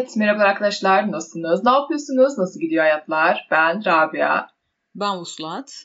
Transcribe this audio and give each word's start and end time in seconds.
Evet, 0.00 0.16
merhaba 0.16 0.42
arkadaşlar. 0.42 1.12
Nasılsınız? 1.12 1.64
Ne 1.64 1.70
yapıyorsunuz? 1.70 2.38
Nasıl 2.38 2.60
gidiyor 2.60 2.82
hayatlar? 2.82 3.48
Ben 3.50 3.84
Rabia. 3.84 4.46
Ben 4.94 5.16
Vuslat. 5.16 5.84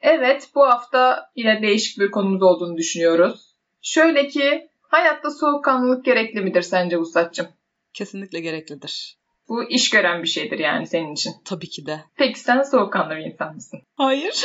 Evet, 0.00 0.50
bu 0.54 0.66
hafta 0.66 1.30
yine 1.36 1.62
değişik 1.62 1.98
bir 1.98 2.10
konumuz 2.10 2.42
olduğunu 2.42 2.76
düşünüyoruz. 2.76 3.54
Şöyle 3.82 4.28
ki, 4.28 4.68
hayatta 4.82 5.30
soğukkanlılık 5.30 6.04
gerekli 6.04 6.40
midir 6.40 6.62
sence 6.62 6.98
Vuslat'cığım? 6.98 7.46
Kesinlikle 7.94 8.40
gereklidir. 8.40 9.16
Bu 9.48 9.64
iş 9.70 9.90
gören 9.90 10.22
bir 10.22 10.28
şeydir 10.28 10.58
yani 10.58 10.86
senin 10.86 11.12
için. 11.12 11.32
Tabii 11.44 11.68
ki 11.68 11.86
de. 11.86 12.00
Peki 12.16 12.40
sen 12.40 12.62
soğukkanlı 12.62 13.16
bir 13.16 13.24
insan 13.32 13.54
mısın? 13.54 13.80
Hayır. 13.96 14.44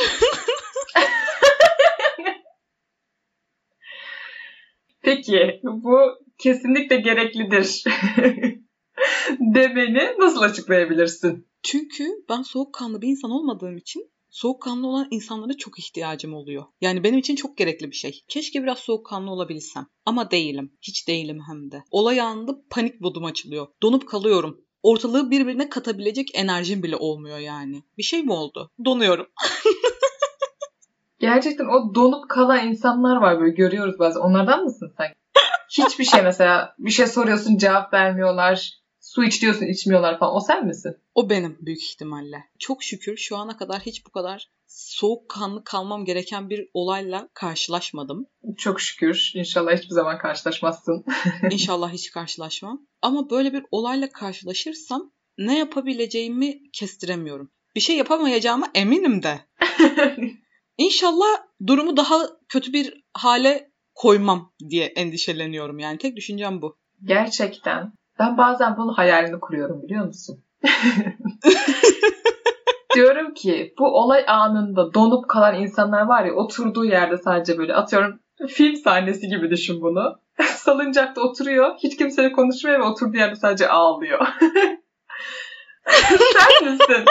Peki, 5.02 5.60
bu 5.62 5.98
kesinlikle 6.38 6.96
gereklidir 6.96 7.84
demeni 9.54 10.14
nasıl 10.18 10.42
açıklayabilirsin? 10.42 11.46
Çünkü 11.62 12.04
ben 12.28 12.42
soğukkanlı 12.42 13.02
bir 13.02 13.08
insan 13.08 13.30
olmadığım 13.30 13.76
için 13.76 14.10
soğukkanlı 14.30 14.86
olan 14.86 15.08
insanlara 15.10 15.56
çok 15.56 15.78
ihtiyacım 15.78 16.34
oluyor. 16.34 16.64
Yani 16.80 17.04
benim 17.04 17.18
için 17.18 17.36
çok 17.36 17.56
gerekli 17.56 17.90
bir 17.90 17.96
şey. 17.96 18.24
Keşke 18.28 18.62
biraz 18.62 18.78
soğukkanlı 18.78 19.30
olabilsem. 19.30 19.86
Ama 20.06 20.30
değilim. 20.30 20.72
Hiç 20.82 21.08
değilim 21.08 21.38
hem 21.48 21.70
de. 21.70 21.82
Olay 21.90 22.20
anında 22.20 22.56
panik 22.70 23.00
modum 23.00 23.24
açılıyor. 23.24 23.66
Donup 23.82 24.08
kalıyorum. 24.08 24.60
Ortalığı 24.82 25.30
birbirine 25.30 25.68
katabilecek 25.68 26.30
enerjim 26.34 26.82
bile 26.82 26.96
olmuyor 26.96 27.38
yani. 27.38 27.82
Bir 27.98 28.02
şey 28.02 28.22
mi 28.22 28.32
oldu? 28.32 28.70
Donuyorum. 28.84 29.26
Gerçekten 31.18 31.64
o 31.64 31.94
donup 31.94 32.28
kalan 32.28 32.68
insanlar 32.68 33.16
var 33.16 33.40
böyle 33.40 33.54
görüyoruz 33.54 33.98
bazen. 33.98 34.20
Onlardan 34.20 34.62
mısın 34.62 34.94
sen? 34.96 35.06
Hiçbir 35.86 36.04
şey 36.04 36.22
mesela 36.22 36.74
bir 36.78 36.90
şey 36.90 37.06
soruyorsun 37.06 37.56
cevap 37.56 37.92
vermiyorlar. 37.92 38.81
Su 39.14 39.24
iç 39.24 39.42
diyorsun 39.42 39.66
içmiyorlar 39.66 40.18
falan. 40.18 40.36
O 40.36 40.40
sen 40.40 40.66
misin? 40.66 40.96
O 41.14 41.30
benim 41.30 41.58
büyük 41.60 41.82
ihtimalle. 41.82 42.44
Çok 42.58 42.82
şükür 42.82 43.16
şu 43.16 43.36
ana 43.36 43.56
kadar 43.56 43.80
hiç 43.80 44.06
bu 44.06 44.10
kadar 44.10 44.48
soğukkanlı 44.66 45.64
kalmam 45.64 46.04
gereken 46.04 46.50
bir 46.50 46.68
olayla 46.74 47.28
karşılaşmadım. 47.34 48.26
Çok 48.58 48.80
şükür. 48.80 49.32
İnşallah 49.34 49.72
hiçbir 49.72 49.94
zaman 49.94 50.18
karşılaşmazsın. 50.18 51.04
İnşallah 51.50 51.92
hiç 51.92 52.10
karşılaşmam. 52.10 52.86
Ama 53.02 53.30
böyle 53.30 53.52
bir 53.52 53.64
olayla 53.70 54.12
karşılaşırsam 54.12 55.12
ne 55.38 55.58
yapabileceğimi 55.58 56.70
kestiremiyorum. 56.72 57.50
Bir 57.76 57.80
şey 57.80 57.96
yapamayacağıma 57.96 58.70
eminim 58.74 59.22
de. 59.22 59.40
İnşallah 60.78 61.42
durumu 61.66 61.96
daha 61.96 62.28
kötü 62.48 62.72
bir 62.72 63.04
hale 63.14 63.70
koymam 63.94 64.52
diye 64.70 64.84
endişeleniyorum. 64.84 65.78
Yani 65.78 65.98
tek 65.98 66.16
düşüncem 66.16 66.62
bu. 66.62 66.78
Gerçekten. 67.04 67.92
Ben 68.22 68.36
bazen 68.36 68.76
bunu 68.76 68.92
hayalini 68.92 69.40
kuruyorum 69.40 69.82
biliyor 69.82 70.04
musun? 70.04 70.44
Diyorum 72.94 73.34
ki 73.34 73.74
bu 73.78 73.84
olay 73.84 74.24
anında 74.26 74.94
donup 74.94 75.28
kalan 75.28 75.54
insanlar 75.54 76.02
var 76.02 76.24
ya 76.24 76.34
oturduğu 76.34 76.84
yerde 76.84 77.16
sadece 77.16 77.58
böyle 77.58 77.74
atıyorum 77.74 78.20
film 78.48 78.76
sahnesi 78.76 79.28
gibi 79.28 79.50
düşün 79.50 79.80
bunu. 79.80 80.20
Salıncakta 80.42 81.20
oturuyor. 81.20 81.74
Hiç 81.82 81.96
kimseyle 81.96 82.32
konuşmuyor 82.32 82.80
ve 82.80 82.84
oturduğu 82.84 83.16
yerde 83.16 83.36
sadece 83.36 83.68
ağlıyor. 83.68 84.20
Sen 86.32 86.72
misin? 86.72 87.04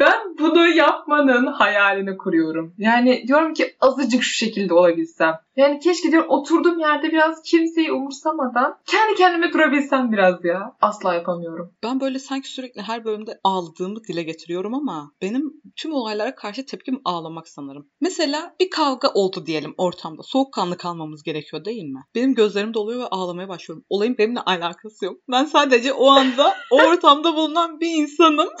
Ben 0.00 0.38
bunu 0.38 0.66
yapmanın 0.68 1.46
hayalini 1.46 2.16
kuruyorum. 2.16 2.74
Yani 2.78 3.24
diyorum 3.28 3.54
ki 3.54 3.76
azıcık 3.80 4.22
şu 4.22 4.34
şekilde 4.34 4.74
olabilsem. 4.74 5.34
Yani 5.56 5.80
keşke 5.80 6.10
diyorum 6.10 6.30
oturduğum 6.30 6.78
yerde 6.78 7.12
biraz 7.12 7.42
kimseyi 7.42 7.92
umursamadan 7.92 8.78
kendi 8.86 9.14
kendime 9.14 9.52
durabilsem 9.52 10.12
biraz 10.12 10.44
ya. 10.44 10.76
Asla 10.80 11.14
yapamıyorum. 11.14 11.72
Ben 11.82 12.00
böyle 12.00 12.18
sanki 12.18 12.48
sürekli 12.48 12.82
her 12.82 13.04
bölümde 13.04 13.40
ağladığımı 13.44 14.04
dile 14.04 14.22
getiriyorum 14.22 14.74
ama 14.74 15.12
benim 15.22 15.52
tüm 15.76 15.92
olaylara 15.92 16.34
karşı 16.34 16.66
tepkim 16.66 17.00
ağlamak 17.04 17.48
sanırım. 17.48 17.88
Mesela 18.00 18.54
bir 18.60 18.70
kavga 18.70 19.08
oldu 19.08 19.46
diyelim 19.46 19.74
ortamda. 19.78 20.22
Soğukkanlı 20.22 20.76
kalmamız 20.76 21.22
gerekiyor 21.22 21.64
değil 21.64 21.84
mi? 21.84 22.00
Benim 22.14 22.34
gözlerim 22.34 22.74
doluyor 22.74 23.00
ve 23.00 23.06
ağlamaya 23.06 23.48
başlıyorum. 23.48 23.84
Olayın 23.88 24.18
benimle 24.18 24.40
alakası 24.40 25.04
yok. 25.04 25.20
Ben 25.30 25.44
sadece 25.44 25.92
o 25.92 26.06
anda 26.06 26.54
o 26.70 26.76
ortamda 26.88 27.36
bulunan 27.36 27.80
bir 27.80 27.94
insanım. 28.16 28.48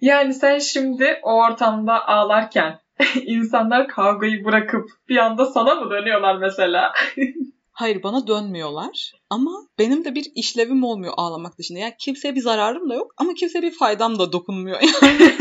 Yani 0.00 0.34
sen 0.34 0.58
şimdi 0.58 1.20
o 1.22 1.32
ortamda 1.32 2.08
ağlarken 2.08 2.80
insanlar 3.26 3.88
kavgayı 3.88 4.44
bırakıp 4.44 4.90
bir 5.08 5.16
anda 5.16 5.46
sana 5.46 5.74
mı 5.74 5.90
dönüyorlar 5.90 6.36
mesela? 6.36 6.92
Hayır 7.72 8.02
bana 8.02 8.26
dönmüyorlar 8.26 9.12
ama 9.30 9.50
benim 9.78 10.04
de 10.04 10.14
bir 10.14 10.26
işlevim 10.34 10.84
olmuyor 10.84 11.12
ağlamak 11.16 11.58
dışında. 11.58 11.78
Yani 11.78 11.94
kimseye 11.98 12.34
bir 12.34 12.40
zararım 12.40 12.90
da 12.90 12.94
yok 12.94 13.14
ama 13.16 13.34
kimseye 13.34 13.62
bir 13.62 13.74
faydam 13.74 14.18
da 14.18 14.32
dokunmuyor 14.32 14.80
yani. 14.80 15.32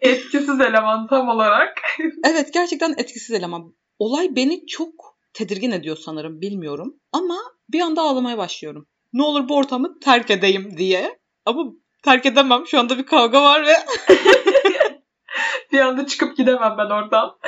Etkisiz 0.00 0.60
eleman 0.60 1.06
tam 1.06 1.28
olarak. 1.28 1.78
evet 2.24 2.52
gerçekten 2.54 2.94
etkisiz 2.98 3.30
eleman. 3.30 3.74
Olay 3.98 4.36
beni 4.36 4.66
çok 4.66 5.18
tedirgin 5.32 5.70
ediyor 5.70 5.96
sanırım 5.96 6.40
bilmiyorum. 6.40 6.94
Ama 7.12 7.38
bir 7.68 7.80
anda 7.80 8.02
ağlamaya 8.02 8.38
başlıyorum. 8.38 8.86
Ne 9.12 9.22
olur 9.22 9.48
bu 9.48 9.56
ortamı 9.56 10.00
terk 10.00 10.30
edeyim 10.30 10.76
diye. 10.76 11.18
Ama 11.44 11.72
terk 12.04 12.26
edemem. 12.26 12.66
Şu 12.66 12.78
anda 12.78 12.98
bir 12.98 13.06
kavga 13.06 13.42
var 13.42 13.66
ve 13.66 13.74
bir 15.72 15.80
anda 15.80 16.06
çıkıp 16.06 16.36
gidemem 16.36 16.74
ben 16.78 16.90
oradan. 16.90 17.38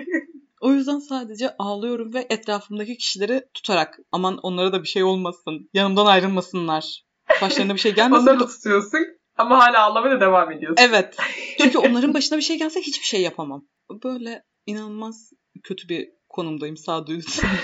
o 0.60 0.72
yüzden 0.72 0.98
sadece 0.98 1.56
ağlıyorum 1.58 2.14
ve 2.14 2.26
etrafımdaki 2.30 2.96
kişileri 2.96 3.44
tutarak 3.54 3.98
aman 4.12 4.38
onlara 4.42 4.72
da 4.72 4.82
bir 4.82 4.88
şey 4.88 5.04
olmasın. 5.04 5.70
Yanımdan 5.72 6.06
ayrılmasınlar. 6.06 7.02
Başlarına 7.42 7.74
bir 7.74 7.80
şey 7.80 7.94
gelmesin. 7.94 8.22
Onları 8.22 8.46
tutuyorsun 8.46 9.00
ama 9.36 9.58
hala 9.58 9.82
ağlamaya 9.82 10.20
devam 10.20 10.52
ediyorsun. 10.52 10.84
Evet. 10.84 11.16
Çünkü 11.60 11.78
onların 11.78 12.14
başına 12.14 12.38
bir 12.38 12.42
şey 12.42 12.58
gelse 12.58 12.80
hiçbir 12.80 13.06
şey 13.06 13.22
yapamam. 13.22 13.64
Böyle 14.04 14.42
inanılmaz 14.66 15.32
kötü 15.62 15.88
bir 15.88 16.17
konumdayım 16.28 16.76
sağduyu 16.76 17.20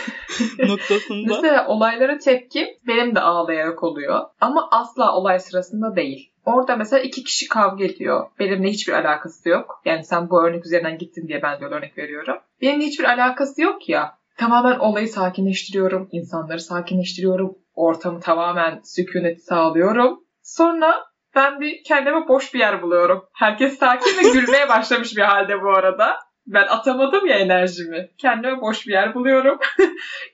noktasında. 0.58 1.34
Mesela 1.34 1.66
olaylara 1.68 2.18
tepki 2.18 2.78
benim 2.86 3.14
de 3.14 3.20
ağlayarak 3.20 3.82
oluyor. 3.82 4.20
Ama 4.40 4.68
asla 4.70 5.16
olay 5.16 5.40
sırasında 5.40 5.96
değil. 5.96 6.30
Orada 6.44 6.76
mesela 6.76 7.02
iki 7.02 7.24
kişi 7.24 7.48
kavga 7.48 7.84
ediyor. 7.84 8.26
Benimle 8.38 8.68
hiçbir 8.68 8.92
alakası 8.92 9.48
yok. 9.48 9.82
Yani 9.84 10.04
sen 10.04 10.30
bu 10.30 10.42
örnek 10.42 10.66
üzerinden 10.66 10.98
gittin 10.98 11.28
diye 11.28 11.42
ben 11.42 11.60
de 11.60 11.64
örnek 11.64 11.98
veriyorum. 11.98 12.36
Benimle 12.62 12.84
hiçbir 12.84 13.04
alakası 13.04 13.62
yok 13.62 13.88
ya. 13.88 14.18
Tamamen 14.36 14.78
olayı 14.78 15.08
sakinleştiriyorum. 15.08 16.08
insanları 16.12 16.60
sakinleştiriyorum. 16.60 17.58
Ortamı 17.74 18.20
tamamen 18.20 18.80
sükuneti 18.84 19.40
sağlıyorum. 19.40 20.20
Sonra 20.42 21.04
ben 21.34 21.60
bir 21.60 21.82
kendime 21.84 22.28
boş 22.28 22.54
bir 22.54 22.58
yer 22.58 22.82
buluyorum. 22.82 23.24
Herkes 23.32 23.78
sakin 23.78 24.18
ve 24.18 24.30
gülmeye 24.32 24.68
başlamış 24.68 25.16
bir 25.16 25.22
halde 25.22 25.62
bu 25.62 25.70
arada. 25.70 26.16
Ben 26.46 26.66
atamadım 26.66 27.26
ya 27.26 27.38
enerjimi. 27.38 28.10
Kendime 28.18 28.60
boş 28.60 28.86
bir 28.86 28.92
yer 28.92 29.14
buluyorum. 29.14 29.58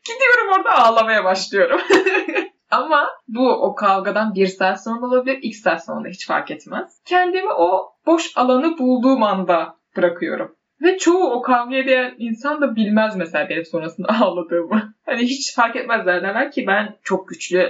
Gidiyorum 0.05 0.53
orada 0.59 0.71
ağlamaya 0.73 1.25
başlıyorum. 1.25 1.81
Ama 2.71 3.11
bu 3.29 3.51
o 3.51 3.75
kavgadan 3.75 4.35
bir 4.35 4.47
saat 4.47 4.85
sonra 4.85 5.07
olabilir, 5.07 5.39
iki 5.43 5.57
saat 5.57 5.85
sonra 5.85 6.09
hiç 6.09 6.27
fark 6.27 6.51
etmez. 6.51 7.03
Kendimi 7.05 7.53
o 7.53 7.93
boş 8.07 8.37
alanı 8.37 8.79
bulduğum 8.79 9.23
anda 9.23 9.77
bırakıyorum. 9.97 10.57
Ve 10.83 10.99
çoğu 10.99 11.31
o 11.31 11.43
kavga 11.43 11.77
eden 11.77 12.15
insan 12.19 12.61
da 12.61 12.77
bilmez 12.77 13.17
mesela 13.17 13.49
benim 13.49 13.65
sonrasında 13.65 14.09
ağladığımı. 14.21 14.95
Hani 15.07 15.23
hiç 15.23 15.55
fark 15.55 15.77
etmezler 15.77 16.23
derler 16.23 16.53
ki 16.53 16.65
ben 16.67 16.97
çok 17.03 17.29
güçlü. 17.29 17.69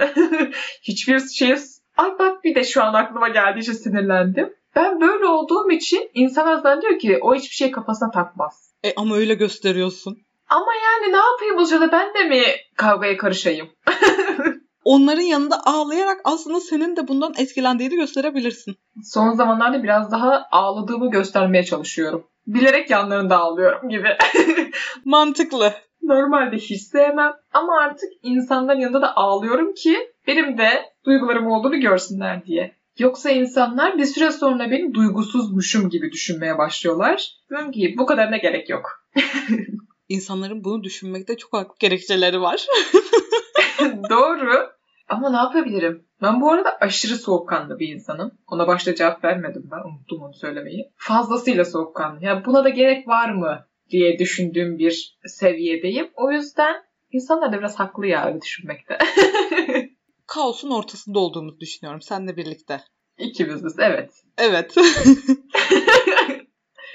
Hiçbir 0.82 1.18
şey... 1.18 1.54
Ay 1.96 2.10
bak 2.18 2.44
bir 2.44 2.54
de 2.54 2.64
şu 2.64 2.82
an 2.82 2.94
aklıma 2.94 3.28
geldiği 3.28 3.60
için 3.60 3.72
sinirlendim. 3.72 4.54
Ben 4.76 5.00
böyle 5.00 5.26
olduğum 5.26 5.70
için 5.70 6.10
insanlar 6.14 6.54
zannediyor 6.54 6.98
ki 6.98 7.18
o 7.22 7.34
hiçbir 7.34 7.54
şey 7.54 7.70
kafasına 7.70 8.10
takmaz. 8.10 8.74
E 8.84 8.92
ama 8.96 9.16
öyle 9.16 9.34
gösteriyorsun. 9.34 10.18
Ama 10.48 10.72
yani 10.74 11.12
ne 11.12 11.16
yapayım 11.16 11.58
o 11.58 11.64
sırada 11.64 11.92
ben 11.92 12.14
de 12.14 12.28
mi 12.28 12.42
kavgaya 12.76 13.16
karışayım? 13.16 13.68
Onların 14.84 15.22
yanında 15.22 15.60
ağlayarak 15.66 16.20
aslında 16.24 16.60
senin 16.60 16.96
de 16.96 17.08
bundan 17.08 17.34
etkilendiğini 17.38 17.96
gösterebilirsin. 17.96 18.76
Son 19.04 19.32
zamanlarda 19.32 19.82
biraz 19.82 20.12
daha 20.12 20.46
ağladığımı 20.50 21.10
göstermeye 21.10 21.64
çalışıyorum. 21.64 22.26
Bilerek 22.46 22.90
yanlarında 22.90 23.38
ağlıyorum 23.38 23.88
gibi. 23.88 24.08
Mantıklı. 25.04 25.72
Normalde 26.02 26.56
hiç 26.56 26.82
sevmem 26.82 27.32
ama 27.52 27.80
artık 27.80 28.10
insanların 28.22 28.80
yanında 28.80 29.02
da 29.02 29.16
ağlıyorum 29.16 29.74
ki 29.74 29.98
benim 30.26 30.58
de 30.58 30.68
duygularım 31.06 31.46
olduğunu 31.46 31.80
görsünler 31.80 32.44
diye. 32.44 32.79
Yoksa 32.98 33.30
insanlar 33.30 33.98
bir 33.98 34.04
süre 34.04 34.30
sonra 34.30 34.70
beni 34.70 34.94
duygusuzmuşum 34.94 35.90
gibi 35.90 36.12
düşünmeye 36.12 36.58
başlıyorlar. 36.58 37.30
Diyorum 37.50 37.72
ki 37.72 37.94
bu 37.98 38.06
kadarına 38.06 38.36
gerek 38.36 38.70
yok. 38.70 39.06
İnsanların 40.08 40.64
bunu 40.64 40.82
düşünmekte 40.84 41.36
çok 41.36 41.52
haklı 41.52 41.74
gerekçeleri 41.78 42.40
var. 42.40 42.66
Doğru. 44.10 44.70
Ama 45.08 45.30
ne 45.30 45.36
yapabilirim? 45.36 46.06
Ben 46.22 46.40
bu 46.40 46.52
arada 46.52 46.76
aşırı 46.80 47.16
soğukkanlı 47.16 47.78
bir 47.78 47.88
insanım. 47.88 48.32
Ona 48.46 48.66
başta 48.66 48.94
cevap 48.94 49.24
vermedim 49.24 49.68
ben. 49.70 49.88
Unuttum 49.88 50.22
onu 50.22 50.34
söylemeyi. 50.34 50.92
Fazlasıyla 50.96 51.64
soğukkanlı. 51.64 52.24
Ya 52.24 52.44
buna 52.44 52.64
da 52.64 52.68
gerek 52.68 53.08
var 53.08 53.30
mı 53.30 53.66
diye 53.90 54.18
düşündüğüm 54.18 54.78
bir 54.78 55.18
seviyedeyim. 55.24 56.10
O 56.14 56.30
yüzden 56.30 56.76
insanlar 57.10 57.52
da 57.52 57.58
biraz 57.58 57.78
haklı 57.78 58.06
ya 58.06 58.26
öyle 58.26 58.40
düşünmekte. 58.40 58.98
kaosun 60.30 60.70
ortasında 60.70 61.18
olduğumuzu 61.18 61.60
düşünüyorum 61.60 62.02
seninle 62.02 62.36
birlikte. 62.36 62.84
İkimiziz 63.18 63.74
evet. 63.78 64.10
Evet. 64.38 64.74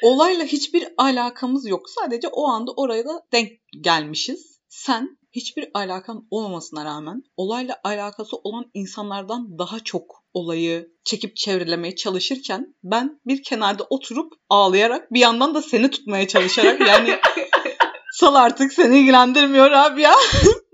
Olayla 0.04 0.46
hiçbir 0.46 0.88
alakamız 0.98 1.68
yok. 1.68 1.90
Sadece 1.90 2.28
o 2.28 2.48
anda 2.48 2.72
oraya 2.72 3.06
da 3.06 3.22
denk 3.32 3.52
gelmişiz. 3.82 4.60
Sen 4.70 5.18
hiçbir 5.32 5.70
alakan 5.74 6.28
olmamasına 6.32 6.86
rağmen 6.86 7.24
olayla 7.38 7.80
alakası 7.84 8.38
olan 8.38 8.66
insanlardan 8.74 9.60
daha 9.60 9.80
çok 9.80 10.24
olayı 10.34 10.90
çekip 11.04 11.36
çevrelemeye 11.36 11.96
çalışırken 11.96 12.76
ben 12.84 13.20
bir 13.26 13.44
kenarda 13.44 13.84
oturup 13.90 14.34
ağlayarak 14.50 15.14
bir 15.14 15.20
yandan 15.20 15.56
da 15.56 15.62
seni 15.62 15.90
tutmaya 15.90 16.28
çalışarak 16.28 16.80
yani 16.88 17.20
sal 18.12 18.36
artık 18.36 18.74
seni 18.74 19.00
ilgilendirmiyor 19.00 19.72
abi 19.72 20.02
ya. 20.02 20.14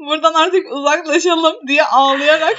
Buradan 0.06 0.34
artık 0.34 0.72
uzaklaşalım 0.72 1.56
diye 1.68 1.84
ağlayarak. 1.84 2.58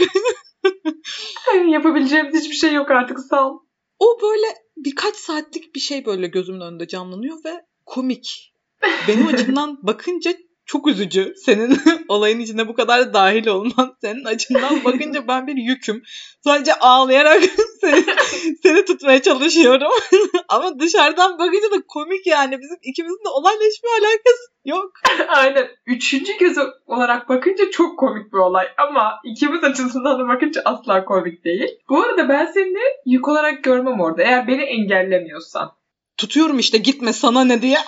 Yapabileceğimiz 1.68 2.40
hiçbir 2.40 2.54
şey 2.54 2.72
yok 2.72 2.90
artık 2.90 3.18
sağ 3.20 3.50
ol. 3.50 3.58
O 3.98 4.18
böyle 4.22 4.46
birkaç 4.76 5.16
saatlik 5.16 5.74
bir 5.74 5.80
şey 5.80 6.06
böyle 6.06 6.26
gözümün 6.26 6.60
önünde 6.60 6.88
canlanıyor 6.88 7.36
ve 7.44 7.64
komik. 7.86 8.54
Benim 9.08 9.26
açımdan 9.34 9.78
bakınca 9.82 10.34
çok 10.67 10.88
üzücü. 10.88 11.35
Senin 11.37 11.79
olayın 12.09 12.41
içine 12.41 12.69
bu 12.69 12.75
kadar 12.75 13.14
dahil 13.14 13.47
olman. 13.47 13.97
Senin 14.00 14.25
açından 14.25 14.85
bakınca 14.85 15.29
ben 15.29 15.47
bir 15.47 15.56
yüküm. 15.56 16.03
Sadece 16.44 16.75
ağlayarak 16.75 17.43
seni, 17.81 18.05
seni 18.62 18.85
tutmaya 18.85 19.23
çalışıyorum. 19.23 19.93
Ama 20.49 20.79
dışarıdan 20.79 21.38
bakınca 21.38 21.70
da 21.70 21.82
komik 21.88 22.26
yani. 22.26 22.59
Bizim 22.61 22.76
ikimizin 22.82 23.25
de 23.25 23.29
olayla 23.29 23.67
hiçbir 23.67 23.88
alakası 23.88 24.53
yok. 24.64 24.93
Aynen. 25.29 25.69
Üçüncü 25.87 26.38
göz 26.38 26.56
olarak 26.87 27.29
bakınca 27.29 27.70
çok 27.70 27.99
komik 27.99 28.32
bir 28.32 28.38
olay. 28.38 28.67
Ama 28.79 29.20
ikimiz 29.25 29.64
açısından 29.64 30.19
da 30.19 30.29
bakınca 30.29 30.62
asla 30.64 31.05
komik 31.05 31.44
değil. 31.44 31.69
Bu 31.88 32.03
arada 32.03 32.29
ben 32.29 32.47
seni 32.47 32.79
yük 33.06 33.29
olarak 33.29 33.64
görmem 33.64 34.00
orada. 34.00 34.23
Eğer 34.23 34.49
beni 34.49 34.62
engellemiyorsan. 34.62 35.73
Tutuyorum 36.17 36.59
işte 36.59 36.79
gitme 36.79 37.12
sana 37.12 37.44
ne 37.44 37.62
diye. 37.62 37.79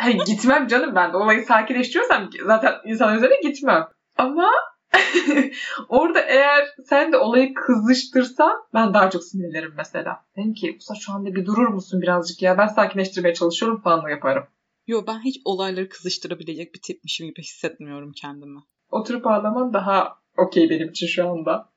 Hayır 0.00 0.20
gitmem 0.26 0.66
canım 0.66 0.94
ben 0.94 1.12
de 1.12 1.16
olayı 1.16 1.44
sakinleştiriyorsam 1.44 2.30
zaten 2.46 2.74
insan 2.84 3.16
üzerine 3.16 3.40
gitmem. 3.42 3.88
Ama 4.16 4.50
orada 5.88 6.20
eğer 6.20 6.68
sen 6.84 7.12
de 7.12 7.16
olayı 7.16 7.54
kızıştırsan 7.54 8.52
ben 8.74 8.94
daha 8.94 9.10
çok 9.10 9.24
sinirlenirim 9.24 9.74
mesela. 9.76 10.24
Dedim 10.36 10.54
ki 10.54 10.72
Musa 10.74 10.94
şu 10.94 11.12
anda 11.12 11.34
bir 11.34 11.46
durur 11.46 11.68
musun 11.68 12.02
birazcık 12.02 12.42
ya 12.42 12.58
ben 12.58 12.66
sakinleştirmeye 12.66 13.34
çalışıyorum 13.34 13.80
falan 13.80 14.08
yaparım. 14.08 14.44
Yo 14.86 15.04
ben 15.06 15.20
hiç 15.24 15.40
olayları 15.44 15.88
kızıştırabilecek 15.88 16.74
bir 16.74 16.80
tipmişim 16.80 17.26
gibi 17.26 17.42
hissetmiyorum 17.42 18.12
kendimi. 18.12 18.60
Oturup 18.90 19.26
ağlaman 19.26 19.72
daha 19.72 20.18
okey 20.36 20.70
benim 20.70 20.88
için 20.88 21.06
şu 21.06 21.28
anda. 21.28 21.72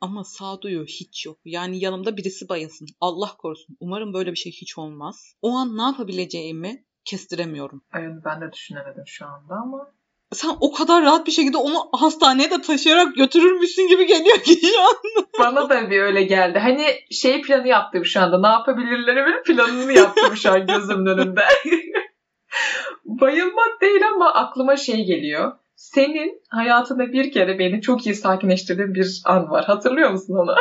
Ama 0.00 0.24
sağduyu 0.24 0.84
hiç 0.84 1.26
yok. 1.26 1.38
Yani 1.44 1.78
yanımda 1.78 2.16
birisi 2.16 2.48
bayılsın. 2.48 2.86
Allah 3.00 3.36
korusun. 3.38 3.76
Umarım 3.80 4.12
böyle 4.12 4.30
bir 4.30 4.36
şey 4.36 4.52
hiç 4.52 4.78
olmaz. 4.78 5.34
O 5.42 5.50
an 5.50 5.76
ne 5.76 5.82
yapabileceğimi 5.82 6.84
kestiremiyorum. 7.04 7.82
Yani 7.94 8.24
ben 8.24 8.40
de 8.40 8.52
düşünemedim 8.52 9.04
şu 9.06 9.26
anda 9.26 9.54
ama. 9.54 9.92
Sen 10.32 10.50
o 10.60 10.72
kadar 10.72 11.02
rahat 11.02 11.26
bir 11.26 11.32
şekilde 11.32 11.56
onu 11.56 11.88
hastaneye 11.92 12.50
de 12.50 12.60
taşıyarak 12.60 13.16
götürürmüşsün 13.16 13.88
gibi 13.88 14.06
geliyor 14.06 14.38
ki 14.38 14.60
şu 14.60 14.80
an. 14.82 14.94
Bana 15.38 15.70
da 15.70 15.90
bir 15.90 16.00
öyle 16.00 16.22
geldi. 16.22 16.58
Hani 16.58 16.86
şey 17.10 17.42
planı 17.42 17.68
yaptım 17.68 18.04
şu 18.04 18.20
anda. 18.20 18.40
Ne 18.40 18.46
yapabilirlerimin 18.46 19.42
planını 19.42 19.92
yaptım 19.92 20.36
şu 20.36 20.52
an 20.52 20.66
gözümün 20.66 21.06
önünde. 21.06 21.40
Bayılmak 23.04 23.80
değil 23.80 24.00
ama 24.14 24.34
aklıma 24.34 24.76
şey 24.76 25.04
geliyor. 25.04 25.52
Senin 25.76 26.42
hayatında 26.50 27.12
bir 27.12 27.32
kere 27.32 27.58
beni 27.58 27.80
çok 27.80 28.06
iyi 28.06 28.14
sakinleştirdiğin 28.14 28.94
bir 28.94 29.22
an 29.24 29.50
var. 29.50 29.64
Hatırlıyor 29.64 30.10
musun 30.10 30.34
onu? 30.34 30.54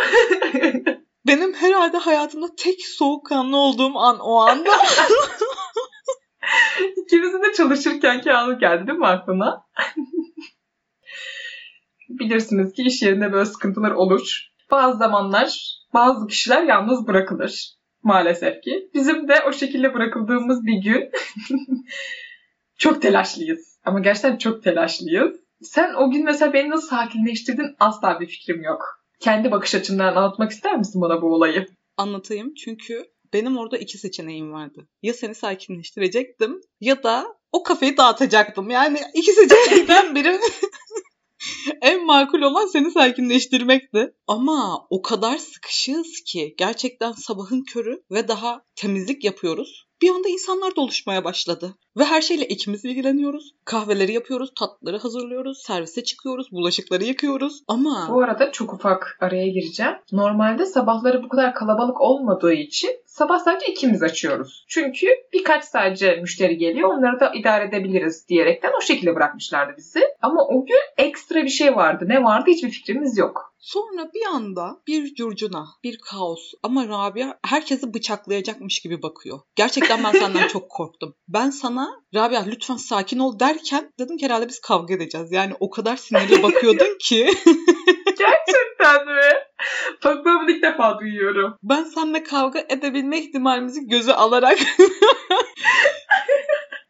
Benim 1.27 1.53
herhalde 1.53 1.97
hayatımda 1.97 2.47
tek 2.57 2.81
soğukkanlı 2.81 3.57
olduğum 3.57 3.97
an 3.97 4.19
o 4.19 4.37
anda. 4.37 4.71
İkimizin 7.05 7.43
de 7.43 7.53
çalışırken 7.57 8.21
anı 8.27 8.59
geldi 8.59 8.87
değil 8.87 8.99
mi 8.99 9.07
aklına? 9.07 9.63
Bilirsiniz 12.09 12.73
ki 12.73 12.83
iş 12.83 13.01
yerinde 13.01 13.31
böyle 13.31 13.45
sıkıntılar 13.45 13.91
olur. 13.91 14.47
Bazı 14.71 14.97
zamanlar 14.97 15.77
bazı 15.93 16.27
kişiler 16.27 16.63
yalnız 16.63 17.07
bırakılır. 17.07 17.77
Maalesef 18.03 18.61
ki. 18.61 18.89
Bizim 18.93 19.27
de 19.27 19.33
o 19.47 19.53
şekilde 19.53 19.93
bırakıldığımız 19.93 20.65
bir 20.65 20.83
gün 20.83 21.09
çok 22.77 23.01
telaşlıyız. 23.01 23.79
Ama 23.85 23.99
gerçekten 23.99 24.37
çok 24.37 24.63
telaşlıyız. 24.63 25.37
Sen 25.61 25.93
o 25.93 26.11
gün 26.11 26.25
mesela 26.25 26.53
beni 26.53 26.69
nasıl 26.69 26.87
sakinleştirdin 26.87 27.75
asla 27.79 28.19
bir 28.19 28.27
fikrim 28.27 28.63
yok. 28.63 28.81
Kendi 29.19 29.51
bakış 29.51 29.75
açımdan 29.75 30.15
anlatmak 30.15 30.51
ister 30.51 30.77
misin 30.77 31.01
bana 31.01 31.21
bu 31.21 31.33
olayı? 31.33 31.65
Anlatayım 31.97 32.53
çünkü 32.53 33.05
benim 33.33 33.57
orada 33.57 33.77
iki 33.77 33.97
seçeneğim 33.97 34.51
vardı. 34.51 34.87
Ya 35.01 35.13
seni 35.13 35.35
sakinleştirecektim 35.35 36.61
ya 36.79 37.03
da 37.03 37.37
o 37.51 37.63
kafeyi 37.63 37.97
dağıtacaktım. 37.97 38.69
Yani 38.69 39.01
iki 39.13 39.33
seçenekten 39.33 40.15
biri 40.15 40.39
en 41.81 42.05
makul 42.05 42.41
olan 42.41 42.67
seni 42.67 42.91
sakinleştirmekti. 42.91 44.13
Ama 44.27 44.87
o 44.89 45.01
kadar 45.01 45.37
sıkışığız 45.37 46.21
ki 46.25 46.55
gerçekten 46.57 47.11
sabahın 47.11 47.63
körü 47.63 48.03
ve 48.11 48.27
daha 48.27 48.61
temizlik 48.75 49.23
yapıyoruz. 49.23 49.86
Bir 50.01 50.09
anda 50.09 50.29
insanlar 50.29 50.75
da 50.75 50.81
oluşmaya 50.81 51.23
başladı. 51.23 51.75
Ve 51.97 52.03
her 52.03 52.21
şeyle 52.21 52.45
ikimiz 52.45 52.85
ilgileniyoruz. 52.85 53.53
Kahveleri 53.65 54.13
yapıyoruz, 54.13 54.51
tatlıları 54.59 54.97
hazırlıyoruz, 54.97 55.63
servise 55.63 56.03
çıkıyoruz, 56.03 56.51
bulaşıkları 56.51 57.03
yıkıyoruz. 57.03 57.63
Ama... 57.67 58.07
Bu 58.09 58.23
arada 58.23 58.51
çok 58.51 58.73
ufak 58.73 59.17
araya 59.21 59.47
gireceğim. 59.47 59.93
Normalde 60.11 60.65
sabahları 60.65 61.23
bu 61.23 61.29
kadar 61.29 61.53
kalabalık 61.53 62.01
olmadığı 62.01 62.53
için 62.53 62.89
sabah 63.05 63.39
sadece 63.39 63.71
ikimiz 63.71 64.03
açıyoruz. 64.03 64.65
Çünkü 64.67 65.07
birkaç 65.33 65.63
sadece 65.63 66.15
müşteri 66.15 66.57
geliyor 66.57 66.89
onları 66.89 67.19
da 67.19 67.33
idare 67.35 67.65
edebiliriz 67.65 68.27
diyerekten 68.27 68.71
o 68.77 68.81
şekilde 68.81 69.15
bırakmışlardı 69.15 69.73
bizi. 69.77 70.03
Ama 70.21 70.47
o 70.47 70.65
gün 70.65 71.05
ekstra 71.05 71.43
bir 71.43 71.49
şey 71.49 71.75
vardı. 71.75 72.05
Ne 72.07 72.23
vardı 72.23 72.45
hiçbir 72.51 72.69
fikrimiz 72.69 73.17
yok. 73.17 73.53
Sonra 73.59 74.09
bir 74.13 74.25
anda 74.35 74.81
bir 74.87 75.15
curcuna, 75.15 75.65
bir 75.83 75.97
kaos 76.09 76.39
ama 76.63 76.87
Rabia 76.87 77.37
herkesi 77.45 77.93
bıçaklayacakmış 77.93 78.79
gibi 78.79 79.01
bakıyor. 79.01 79.39
Gerçekten 79.55 80.03
ben 80.03 80.11
senden 80.11 80.47
çok 80.53 80.69
korktum. 80.69 81.15
Ben 81.27 81.49
sana 81.49 81.89
Rabia 82.15 82.41
lütfen 82.41 82.75
sakin 82.75 83.19
ol 83.19 83.39
derken 83.39 83.93
dedim 83.99 84.17
ki 84.17 84.25
herhalde 84.25 84.47
biz 84.47 84.59
kavga 84.59 84.93
edeceğiz. 84.93 85.31
Yani 85.31 85.53
o 85.59 85.69
kadar 85.69 85.95
sinirli 85.97 86.43
bakıyordun 86.43 86.97
ki. 87.01 87.25
Gerçekten 88.05 89.05
mi? 89.05 89.33
Bak 90.03 90.25
ben 90.25 90.47
ilk 90.47 90.63
defa 90.63 90.99
duyuyorum. 90.99 91.57
Ben 91.63 91.83
seninle 91.83 92.23
kavga 92.23 92.59
edebilme 92.69 93.19
ihtimalimizi 93.19 93.87
göze 93.87 94.13
alarak 94.13 94.59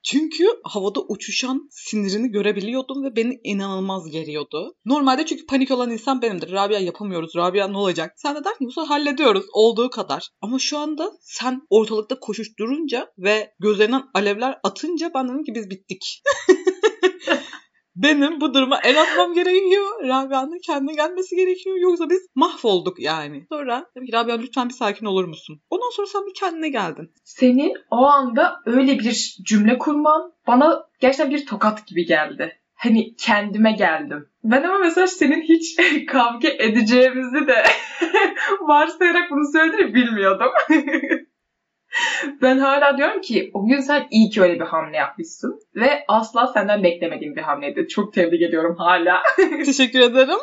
Çünkü 0.09 0.45
havada 0.63 0.99
uçuşan 1.01 1.67
sinirini 1.71 2.31
görebiliyordum 2.31 3.03
ve 3.03 3.15
beni 3.15 3.39
inanılmaz 3.43 4.09
geriyordu. 4.11 4.75
Normalde 4.85 5.25
çünkü 5.25 5.45
panik 5.45 5.71
olan 5.71 5.91
insan 5.91 6.21
benimdir. 6.21 6.51
Rabia 6.51 6.79
yapamıyoruz. 6.79 7.35
Rabia 7.35 7.67
ne 7.67 7.77
olacak? 7.77 8.13
Sen 8.15 8.35
de 8.35 8.43
der 8.43 8.57
ki 8.57 8.63
Musa 8.63 8.89
hallediyoruz. 8.89 9.45
Olduğu 9.53 9.89
kadar. 9.89 10.29
Ama 10.41 10.59
şu 10.59 10.77
anda 10.77 11.11
sen 11.21 11.61
ortalıkta 11.69 12.19
koşuşturunca 12.19 13.13
ve 13.17 13.53
gözlerinden 13.59 14.03
alevler 14.13 14.59
atınca 14.63 15.11
ben 15.15 15.27
dedim 15.27 15.43
ki 15.43 15.55
biz 15.55 15.69
bittik. 15.69 16.23
benim 17.97 18.41
bu 18.41 18.53
duruma 18.53 18.79
el 18.83 19.01
atmam 19.01 19.33
gerekiyor. 19.33 20.03
Rabia'nın 20.03 20.59
kendine 20.59 20.93
gelmesi 20.93 21.35
gerekiyor. 21.35 21.77
Yoksa 21.79 22.09
biz 22.09 22.27
mahvolduk 22.35 22.99
yani. 22.99 23.45
Sonra 23.49 23.85
dedim 23.95 24.05
ki 24.05 24.13
Rabia 24.13 24.35
lütfen 24.35 24.69
bir 24.69 24.73
sakin 24.73 25.05
olur 25.05 25.25
musun? 25.25 25.61
Ondan 25.69 25.89
sonra 25.95 26.07
sen 26.07 26.25
bir 26.25 26.33
kendine 26.33 26.69
geldin. 26.69 27.11
Senin 27.23 27.73
o 27.91 28.05
anda 28.05 28.61
öyle 28.65 28.99
bir 28.99 29.37
cümle 29.43 29.77
kurman 29.77 30.31
bana 30.47 30.83
gerçekten 30.99 31.29
bir 31.29 31.45
tokat 31.45 31.87
gibi 31.87 32.05
geldi. 32.05 32.59
Hani 32.75 33.15
kendime 33.15 33.71
geldim. 33.71 34.29
Ben 34.43 34.63
ama 34.63 34.77
mesela 34.77 35.07
senin 35.07 35.41
hiç 35.41 35.75
kavga 36.07 36.47
edeceğimizi 36.47 37.47
de 37.47 37.63
varsayarak 38.61 39.31
bunu 39.31 39.51
söylediğini 39.51 39.93
bilmiyordum. 39.93 40.51
ben 42.41 42.57
hala 42.57 42.97
diyorum 42.97 43.21
ki 43.21 43.51
o 43.53 43.65
gün 43.67 43.79
sen 43.79 44.07
iyi 44.11 44.29
ki 44.29 44.41
öyle 44.41 44.55
bir 44.55 44.65
hamle 44.65 44.97
yapmışsın. 44.97 45.59
Ve 45.75 46.03
asla 46.07 46.47
senden 46.47 46.83
beklemediğim 46.83 47.35
bir 47.35 47.41
hamleydi. 47.41 47.87
Çok 47.87 48.13
tebrik 48.13 48.41
ediyorum 48.41 48.75
hala. 48.77 49.23
Teşekkür 49.65 49.99
ederim. 49.99 50.39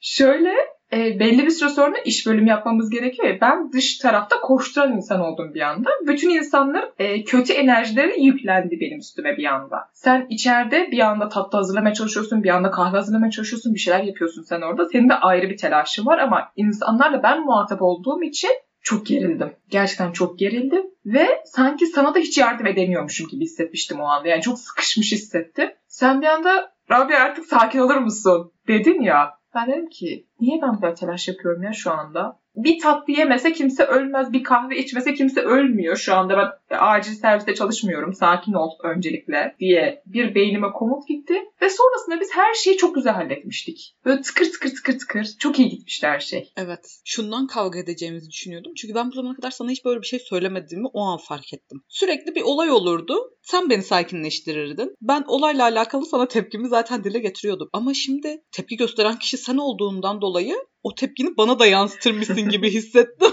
Şöyle 0.00 0.54
e, 0.92 1.18
belli 1.20 1.46
bir 1.46 1.50
süre 1.50 1.68
sonra 1.68 1.98
iş 1.98 2.26
bölümü 2.26 2.48
yapmamız 2.48 2.90
gerekiyor. 2.90 3.38
Ben 3.40 3.72
dış 3.72 3.98
tarafta 3.98 4.40
koşturan 4.40 4.92
insan 4.92 5.20
oldum 5.20 5.54
bir 5.54 5.60
anda. 5.60 5.90
Bütün 6.06 6.30
insanlar 6.30 6.90
e, 6.98 7.24
kötü 7.24 7.52
enerjileri 7.52 8.24
yüklendi 8.24 8.80
benim 8.80 8.98
üstüme 8.98 9.36
bir 9.36 9.44
anda. 9.44 9.76
Sen 9.92 10.26
içeride 10.30 10.88
bir 10.90 10.98
anda 10.98 11.28
tatlı 11.28 11.58
hazırlamaya 11.58 11.94
çalışıyorsun, 11.94 12.42
bir 12.42 12.48
anda 12.48 12.70
kahve 12.70 12.96
hazırlamaya 12.96 13.30
çalışıyorsun, 13.30 13.74
bir 13.74 13.78
şeyler 13.78 14.02
yapıyorsun 14.02 14.42
sen 14.42 14.60
orada. 14.60 14.88
Senin 14.88 15.08
de 15.08 15.14
ayrı 15.14 15.50
bir 15.50 15.56
telaşın 15.56 16.06
var 16.06 16.18
ama 16.18 16.52
insanlarla 16.56 17.22
ben 17.22 17.44
muhatap 17.44 17.82
olduğum 17.82 18.22
için 18.22 18.50
çok 18.82 19.06
gerildim. 19.06 19.52
Gerçekten 19.68 20.12
çok 20.12 20.38
gerildim. 20.38 20.82
Ve 21.06 21.28
sanki 21.44 21.86
sana 21.86 22.14
da 22.14 22.18
hiç 22.18 22.38
yardım 22.38 22.66
edemiyormuşum 22.66 23.28
gibi 23.28 23.44
hissetmiştim 23.44 24.00
o 24.00 24.04
anda. 24.04 24.28
Yani 24.28 24.42
çok 24.42 24.58
sıkışmış 24.58 25.12
hissettim. 25.12 25.70
Sen 25.86 26.20
bir 26.20 26.26
anda 26.26 26.72
Rabia 26.90 27.18
artık 27.18 27.46
sakin 27.46 27.78
olur 27.78 27.96
musun? 27.96 28.52
Dedin 28.68 29.02
ya. 29.02 29.30
Ben 29.54 29.66
dedim 29.66 29.88
ki 29.88 30.26
niye 30.40 30.62
ben 30.62 30.82
böyle 30.82 30.94
telaş 30.94 31.28
yapıyorum 31.28 31.62
ya 31.62 31.72
şu 31.72 31.90
anda? 31.92 32.41
Bir 32.56 32.80
tatlı 32.80 33.12
yemese 33.12 33.52
kimse 33.52 33.84
ölmez, 33.84 34.32
bir 34.32 34.42
kahve 34.42 34.78
içmese 34.78 35.14
kimse 35.14 35.40
ölmüyor 35.40 35.96
şu 35.96 36.14
anda. 36.14 36.36
Ben 36.70 36.76
acil 36.78 37.12
serviste 37.12 37.54
çalışmıyorum, 37.54 38.14
sakin 38.14 38.52
ol 38.52 38.70
öncelikle 38.84 39.56
diye 39.58 40.02
bir 40.06 40.34
beynime 40.34 40.72
komut 40.72 41.08
gitti. 41.08 41.34
Ve 41.62 41.68
sonrasında 41.68 42.20
biz 42.20 42.30
her 42.34 42.54
şeyi 42.54 42.76
çok 42.76 42.94
güzel 42.94 43.12
halletmiştik. 43.12 43.96
Böyle 44.04 44.22
tıkır 44.22 44.52
tıkır 44.52 44.74
tıkır 44.74 44.98
tıkır. 44.98 45.28
Çok 45.38 45.58
iyi 45.58 45.68
gitmişti 45.68 46.06
her 46.06 46.20
şey. 46.20 46.52
Evet. 46.56 47.00
Şundan 47.04 47.46
kavga 47.46 47.78
edeceğimizi 47.78 48.30
düşünüyordum. 48.30 48.72
Çünkü 48.76 48.94
ben 48.94 49.10
bu 49.10 49.14
zamana 49.14 49.34
kadar 49.34 49.50
sana 49.50 49.70
hiç 49.70 49.84
böyle 49.84 50.00
bir 50.00 50.06
şey 50.06 50.18
söylemediğimi 50.18 50.86
o 50.92 51.00
an 51.00 51.18
fark 51.18 51.54
ettim. 51.54 51.82
Sürekli 51.88 52.34
bir 52.34 52.42
olay 52.42 52.70
olurdu. 52.70 53.14
Sen 53.42 53.70
beni 53.70 53.82
sakinleştirirdin. 53.82 54.94
Ben 55.00 55.24
olayla 55.26 55.64
alakalı 55.64 56.06
sana 56.06 56.28
tepkimi 56.28 56.68
zaten 56.68 57.04
dile 57.04 57.18
getiriyordum. 57.18 57.68
Ama 57.72 57.94
şimdi 57.94 58.42
tepki 58.52 58.76
gösteren 58.76 59.18
kişi 59.18 59.36
sen 59.38 59.56
olduğundan 59.56 60.20
dolayı 60.20 60.56
o 60.82 60.94
tepkini 60.94 61.36
bana 61.36 61.58
da 61.58 61.66
yansıtırmışsın 61.66 62.48
gibi 62.48 62.70
hissettim. 62.70 63.32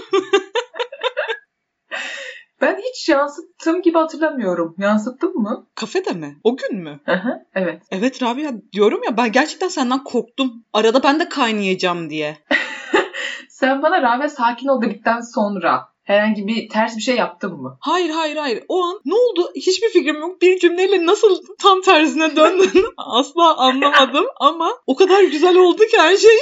ben 2.60 2.78
hiç 2.78 3.08
yansıttığım 3.08 3.82
gibi 3.82 3.98
hatırlamıyorum. 3.98 4.74
Yansıttın 4.78 5.34
mı? 5.34 5.66
Kafede 5.74 6.12
mi? 6.12 6.36
O 6.44 6.56
gün 6.56 6.76
mü? 6.76 7.00
Aha, 7.06 7.42
evet. 7.54 7.82
Evet 7.90 8.22
Rabia 8.22 8.50
diyorum 8.72 9.00
ya 9.04 9.16
ben 9.16 9.32
gerçekten 9.32 9.68
senden 9.68 10.04
korktum. 10.04 10.64
Arada 10.72 11.02
ben 11.02 11.20
de 11.20 11.28
kaynayacağım 11.28 12.10
diye. 12.10 12.38
Sen 13.48 13.82
bana 13.82 14.02
Rabia 14.02 14.28
sakin 14.28 14.68
ol 14.68 14.82
dedikten 14.82 15.20
sonra 15.20 15.89
herhangi 16.10 16.46
bir 16.46 16.68
ters 16.68 16.96
bir 16.96 17.02
şey 17.02 17.16
yaptın 17.16 17.52
mı? 17.52 17.78
Hayır 17.80 18.10
hayır 18.10 18.36
hayır. 18.36 18.64
O 18.68 18.84
an 18.84 19.00
ne 19.04 19.14
oldu? 19.14 19.50
Hiçbir 19.56 19.88
fikrim 19.88 20.20
yok. 20.20 20.42
Bir 20.42 20.58
cümleyle 20.58 21.06
nasıl 21.06 21.42
tam 21.58 21.80
tersine 21.80 22.36
döndün 22.36 22.84
asla 22.96 23.56
anlamadım 23.56 24.26
ama 24.40 24.72
o 24.86 24.96
kadar 24.96 25.22
güzel 25.22 25.56
oldu 25.56 25.82
ki 25.86 25.98
her 25.98 26.16
şey. 26.16 26.36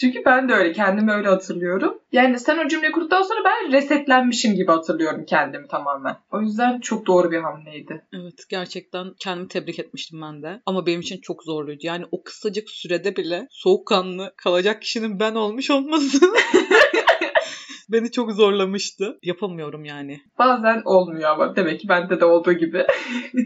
Çünkü 0.00 0.22
ben 0.26 0.48
de 0.48 0.52
öyle 0.54 0.72
kendimi 0.72 1.12
öyle 1.12 1.28
hatırlıyorum. 1.28 1.98
Yani 2.12 2.38
sen 2.38 2.58
o 2.58 2.68
cümleyi 2.68 2.92
kurduktan 2.92 3.22
sonra 3.22 3.40
ben 3.44 3.72
resetlenmişim 3.72 4.54
gibi 4.54 4.70
hatırlıyorum 4.70 5.24
kendimi 5.28 5.68
tamamen. 5.68 6.16
O 6.32 6.40
yüzden 6.40 6.80
çok 6.80 7.06
doğru 7.06 7.30
bir 7.30 7.38
hamleydi. 7.38 8.06
Evet 8.12 8.34
gerçekten 8.50 9.06
kendimi 9.20 9.48
tebrik 9.48 9.78
etmiştim 9.78 10.22
ben 10.22 10.42
de. 10.42 10.60
Ama 10.66 10.86
benim 10.86 11.00
için 11.00 11.20
çok 11.20 11.42
zorluydu. 11.44 11.80
Yani 11.82 12.04
o 12.10 12.22
kısacık 12.22 12.70
sürede 12.70 13.16
bile 13.16 13.46
soğukkanlı 13.50 14.34
kalacak 14.36 14.82
kişinin 14.82 15.20
ben 15.20 15.34
olmuş 15.34 15.70
olması 15.70 16.18
beni 17.88 18.10
çok 18.10 18.32
zorlamıştı. 18.32 19.18
Yapamıyorum 19.22 19.84
yani. 19.84 20.20
Bazen 20.38 20.82
olmuyor 20.84 21.30
ama 21.30 21.56
demek 21.56 21.80
ki 21.80 21.88
bende 21.88 22.20
de 22.20 22.24
olduğu 22.24 22.52
gibi. 22.52 22.86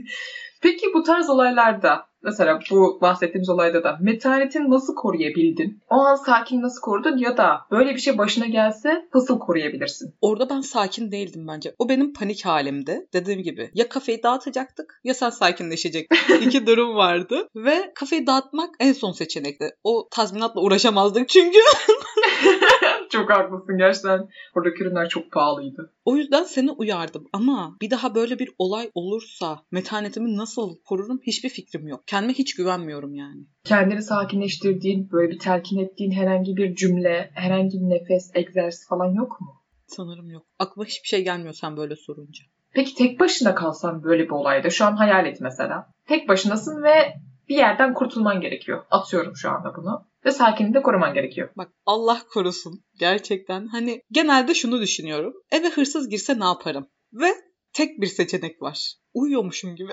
Peki 0.63 0.87
bu 0.95 1.03
tarz 1.03 1.31
olaylarda 1.31 2.08
mesela 2.23 2.61
bu 2.71 2.99
bahsettiğimiz 3.03 3.49
olayda 3.49 3.85
da 3.85 3.99
metanetini 4.01 4.71
nasıl 4.71 4.95
koruyabildin? 4.95 5.81
O 5.91 5.95
an 5.95 6.15
sakin 6.15 6.63
nasıl 6.63 6.81
korudun 6.81 7.19
ya 7.19 7.37
da 7.37 7.61
böyle 7.71 7.95
bir 7.95 7.99
şey 7.99 8.19
başına 8.19 8.47
gelse 8.47 9.09
nasıl 9.15 9.39
koruyabilirsin? 9.39 10.15
Orada 10.21 10.51
ben 10.51 10.61
sakin 10.61 11.13
değildim 11.13 11.49
bence. 11.49 11.75
O 11.79 11.89
benim 11.89 12.13
panik 12.13 12.47
halimdi. 12.47 13.07
Dediğim 13.13 13.43
gibi 13.43 13.71
ya 13.75 13.89
kafeyi 13.89 14.23
dağıtacaktık 14.23 15.01
ya 15.05 15.15
sen 15.15 15.31
sakinleşecektin. 15.31 16.41
İki 16.41 16.67
durum 16.67 16.95
vardı. 16.95 17.49
Ve 17.55 17.93
kafeyi 17.95 18.27
dağıtmak 18.27 18.75
en 18.81 18.93
son 18.93 19.13
seçenekti. 19.13 19.71
O 19.85 20.09
tazminatla 20.11 20.61
uğraşamazdık 20.61 21.29
çünkü. 21.29 21.59
çok 23.11 23.31
haklısın 23.31 23.79
gerçekten. 23.79 24.29
Oradaki 24.55 24.83
ürünler 24.83 25.09
çok 25.09 25.33
pahalıydı. 25.33 25.93
O 26.05 26.17
yüzden 26.17 26.43
seni 26.43 26.71
uyardım 26.71 27.27
ama 27.33 27.77
bir 27.83 27.91
daha 27.91 28.15
böyle 28.15 28.39
bir 28.39 28.51
olay 28.59 28.91
olursa 28.95 29.63
metanetimi 29.71 30.37
nasıl 30.37 30.77
korurum 30.85 31.21
hiçbir 31.23 31.49
fikrim 31.49 31.89
yok. 31.89 32.03
Kendime 32.07 32.33
hiç 32.33 32.55
güvenmiyorum 32.55 33.15
yani. 33.15 33.47
Kendini 33.65 34.03
sakinleştirdiğin, 34.03 35.11
böyle 35.13 35.31
bir 35.31 35.39
telkin 35.39 35.79
ettiğin 35.79 36.11
herhangi 36.11 36.57
bir 36.57 36.75
cümle, 36.75 37.31
herhangi 37.35 37.81
bir 37.81 37.91
nefes 37.91 38.31
egzersizi 38.35 38.89
falan 38.89 39.15
yok 39.15 39.41
mu? 39.41 39.63
Sanırım 39.87 40.31
yok. 40.31 40.47
Aklıma 40.59 40.87
hiçbir 40.87 41.09
şey 41.09 41.25
gelmiyor 41.25 41.55
sen 41.55 41.77
böyle 41.77 41.97
sorunca. 41.97 42.45
Peki 42.73 42.95
tek 42.95 43.21
başına 43.21 43.55
kalsan 43.55 44.03
böyle 44.03 44.25
bir 44.25 44.31
olayda, 44.31 44.71
şu 44.71 44.85
an 44.85 44.97
hayal 44.97 45.27
et 45.27 45.41
mesela. 45.41 45.93
Tek 46.07 46.29
başınasın 46.29 46.83
ve 46.83 47.15
bir 47.49 47.57
yerden 47.57 47.95
kurtulman 47.95 48.41
gerekiyor. 48.41 48.85
Atıyorum 48.91 49.37
şu 49.37 49.51
anda 49.51 49.77
bunu. 49.77 50.08
Ve 50.25 50.31
sakinliği 50.31 50.75
de 50.75 50.83
koruman 50.83 51.15
gerekiyor. 51.15 51.51
Bak 51.57 51.73
Allah 51.87 52.23
korusun 52.33 52.85
gerçekten. 52.99 53.67
Hani 53.67 54.03
genelde 54.11 54.55
şunu 54.55 54.81
düşünüyorum. 54.81 55.35
Eve 55.51 55.69
hırsız 55.69 56.09
girse 56.09 56.41
ne 56.41 56.45
yaparım? 56.45 56.91
Ve 57.13 57.35
tek 57.73 58.01
bir 58.01 58.07
seçenek 58.07 58.63
var. 58.63 58.95
Uyuyormuşum 59.15 59.77
gibi. 59.77 59.93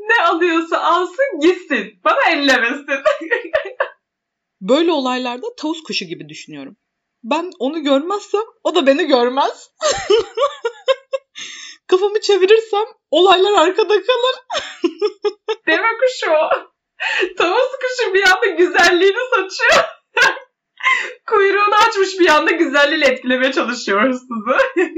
ne 0.00 0.24
alıyorsa 0.26 0.78
alsın 0.78 1.40
gitsin. 1.42 2.00
Bana 2.04 2.30
ellemesin. 2.30 2.86
Böyle 4.60 4.92
olaylarda 4.92 5.46
tavus 5.56 5.82
kuşu 5.82 6.04
gibi 6.04 6.28
düşünüyorum. 6.28 6.76
Ben 7.22 7.50
onu 7.58 7.82
görmezsem 7.82 8.42
o 8.64 8.74
da 8.74 8.86
beni 8.86 9.06
görmez. 9.06 9.70
Kafamı 11.90 12.20
çevirirsem 12.20 12.84
olaylar 13.10 13.52
arkada 13.52 13.94
kalır. 13.94 14.36
Deve 15.66 15.86
kuşu 16.00 16.30
o. 16.30 16.50
Tavus 17.38 17.70
kuşu 17.80 18.14
bir 18.14 18.22
anda 18.22 18.46
güzelliğini 18.46 19.18
saçıyor. 19.34 19.84
Kuyruğunu 21.26 21.74
açmış 21.88 22.20
bir 22.20 22.28
anda 22.28 22.50
güzelliğiyle 22.50 23.06
etkilemeye 23.06 23.52
çalışıyor 23.52 24.02
hırsızı. 24.02 24.56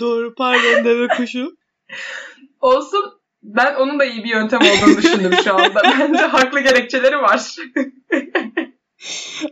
Doğru 0.00 0.34
pardon 0.34 0.84
deve 0.84 1.08
kuşu. 1.08 1.56
Olsun 2.60 3.12
ben 3.42 3.74
onun 3.74 3.98
da 3.98 4.04
iyi 4.04 4.24
bir 4.24 4.30
yöntem 4.30 4.60
olduğunu 4.60 4.96
düşündüm 4.96 5.32
şu 5.44 5.54
anda. 5.54 5.82
Bence 5.84 6.22
haklı 6.22 6.60
gerekçeleri 6.60 7.16
var. 7.16 7.56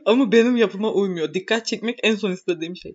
Ama 0.07 0.33
benim 0.33 0.57
yapıma 0.57 0.93
uymuyor. 0.93 1.35
Dikkat 1.35 1.67
çekmek 1.67 1.99
en 2.03 2.15
son 2.15 2.33
istediğim 2.33 2.77
şey. 2.77 2.95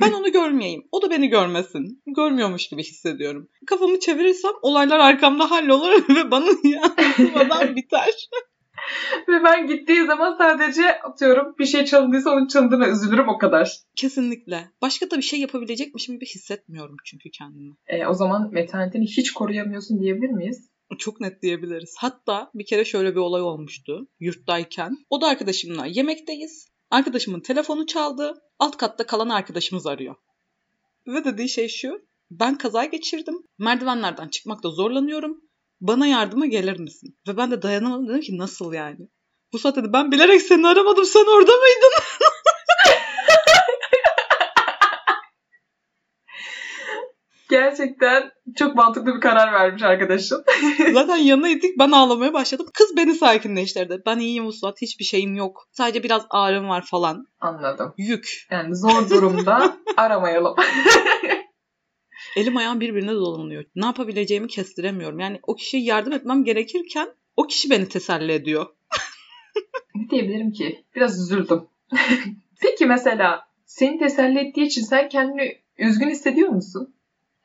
Ben 0.00 0.12
onu 0.12 0.32
görmeyeyim. 0.32 0.82
O 0.92 1.02
da 1.02 1.10
beni 1.10 1.28
görmesin. 1.28 2.02
Görmüyormuş 2.16 2.68
gibi 2.68 2.82
hissediyorum. 2.82 3.48
Kafamı 3.66 4.00
çevirirsem 4.00 4.52
olaylar 4.62 4.98
arkamda 4.98 5.50
hallolur 5.50 6.08
ve 6.16 6.30
bana 6.30 6.50
yansımadan 6.64 7.76
biter. 7.76 8.28
ve 9.28 9.44
ben 9.44 9.66
gittiği 9.66 10.06
zaman 10.06 10.36
sadece 10.38 11.00
atıyorum 11.00 11.54
bir 11.58 11.66
şey 11.66 11.84
çalındıysa 11.84 12.30
onun 12.30 12.46
çalındığına 12.46 12.88
üzülürüm 12.88 13.28
o 13.28 13.38
kadar. 13.38 13.72
Kesinlikle. 13.96 14.68
Başka 14.82 15.10
da 15.10 15.16
bir 15.16 15.22
şey 15.22 15.40
yapabilecekmişim 15.40 16.14
gibi 16.14 16.26
hissetmiyorum 16.26 16.96
çünkü 17.04 17.30
kendimi. 17.30 17.74
E, 17.86 18.06
o 18.06 18.14
zaman 18.14 18.50
metanetini 18.52 19.04
hiç 19.04 19.32
koruyamıyorsun 19.32 20.00
diyebilir 20.00 20.30
miyiz? 20.30 20.68
Çok 20.98 21.20
net 21.20 21.42
diyebiliriz. 21.42 21.94
Hatta 21.98 22.50
bir 22.54 22.66
kere 22.66 22.84
şöyle 22.84 23.10
bir 23.10 23.20
olay 23.20 23.42
olmuştu 23.42 24.08
yurttayken. 24.20 24.96
O 25.10 25.20
da 25.20 25.26
arkadaşımla 25.26 25.86
yemekteyiz. 25.86 26.68
Arkadaşımın 26.90 27.40
telefonu 27.40 27.86
çaldı. 27.86 28.34
Alt 28.58 28.76
katta 28.76 29.06
kalan 29.06 29.28
arkadaşımız 29.28 29.86
arıyor. 29.86 30.14
Ve 31.06 31.24
dediği 31.24 31.48
şey 31.48 31.68
şu. 31.68 32.08
Ben 32.30 32.58
kaza 32.58 32.84
geçirdim. 32.84 33.34
Merdivenlerden 33.58 34.28
çıkmakta 34.28 34.70
zorlanıyorum. 34.70 35.40
Bana 35.80 36.06
yardıma 36.06 36.46
gelir 36.46 36.80
misin? 36.80 37.18
Ve 37.28 37.36
ben 37.36 37.50
de 37.50 37.62
dayanamadım. 37.62 38.08
Dedim 38.08 38.20
ki 38.20 38.38
nasıl 38.38 38.72
yani? 38.72 39.08
Bu 39.52 39.58
saatte 39.58 39.92
ben 39.92 40.12
bilerek 40.12 40.42
seni 40.42 40.66
aramadım. 40.66 41.04
Sen 41.04 41.24
orada 41.36 41.52
mıydın? 41.52 41.92
Gerçekten 47.48 48.30
çok 48.56 48.74
mantıklı 48.74 49.14
bir 49.14 49.20
karar 49.20 49.52
vermiş 49.52 49.82
arkadaşım. 49.82 50.42
Zaten 50.92 51.16
yanına 51.16 51.50
gittik 51.50 51.78
ben 51.78 51.90
ağlamaya 51.90 52.32
başladım. 52.32 52.66
Kız 52.74 52.96
beni 52.96 53.14
sakinleştirdi. 53.14 54.02
Ben 54.06 54.18
iyiyim 54.18 54.46
Uslat 54.46 54.82
hiçbir 54.82 55.04
şeyim 55.04 55.34
yok. 55.36 55.68
Sadece 55.72 56.02
biraz 56.02 56.26
ağrım 56.30 56.68
var 56.68 56.84
falan. 56.86 57.26
Anladım. 57.40 57.94
Yük. 57.98 58.46
Yani 58.50 58.76
zor 58.76 59.10
durumda 59.10 59.76
aramayalım. 59.96 60.54
Elim 62.36 62.56
ayağım 62.56 62.80
birbirine 62.80 63.12
dolanıyor. 63.12 63.64
Ne 63.76 63.86
yapabileceğimi 63.86 64.48
kestiremiyorum. 64.48 65.18
Yani 65.20 65.40
o 65.42 65.54
kişiye 65.54 65.82
yardım 65.82 66.12
etmem 66.12 66.44
gerekirken 66.44 67.08
o 67.36 67.46
kişi 67.46 67.70
beni 67.70 67.88
teselli 67.88 68.32
ediyor. 68.32 68.66
ne 69.94 70.10
diyebilirim 70.10 70.52
ki? 70.52 70.84
Biraz 70.96 71.20
üzüldüm. 71.20 71.62
Peki 72.60 72.86
mesela 72.86 73.40
seni 73.64 73.98
teselli 73.98 74.38
ettiği 74.38 74.66
için 74.66 74.82
sen 74.82 75.08
kendini 75.08 75.58
üzgün 75.78 76.10
hissediyor 76.10 76.48
musun? 76.48 76.94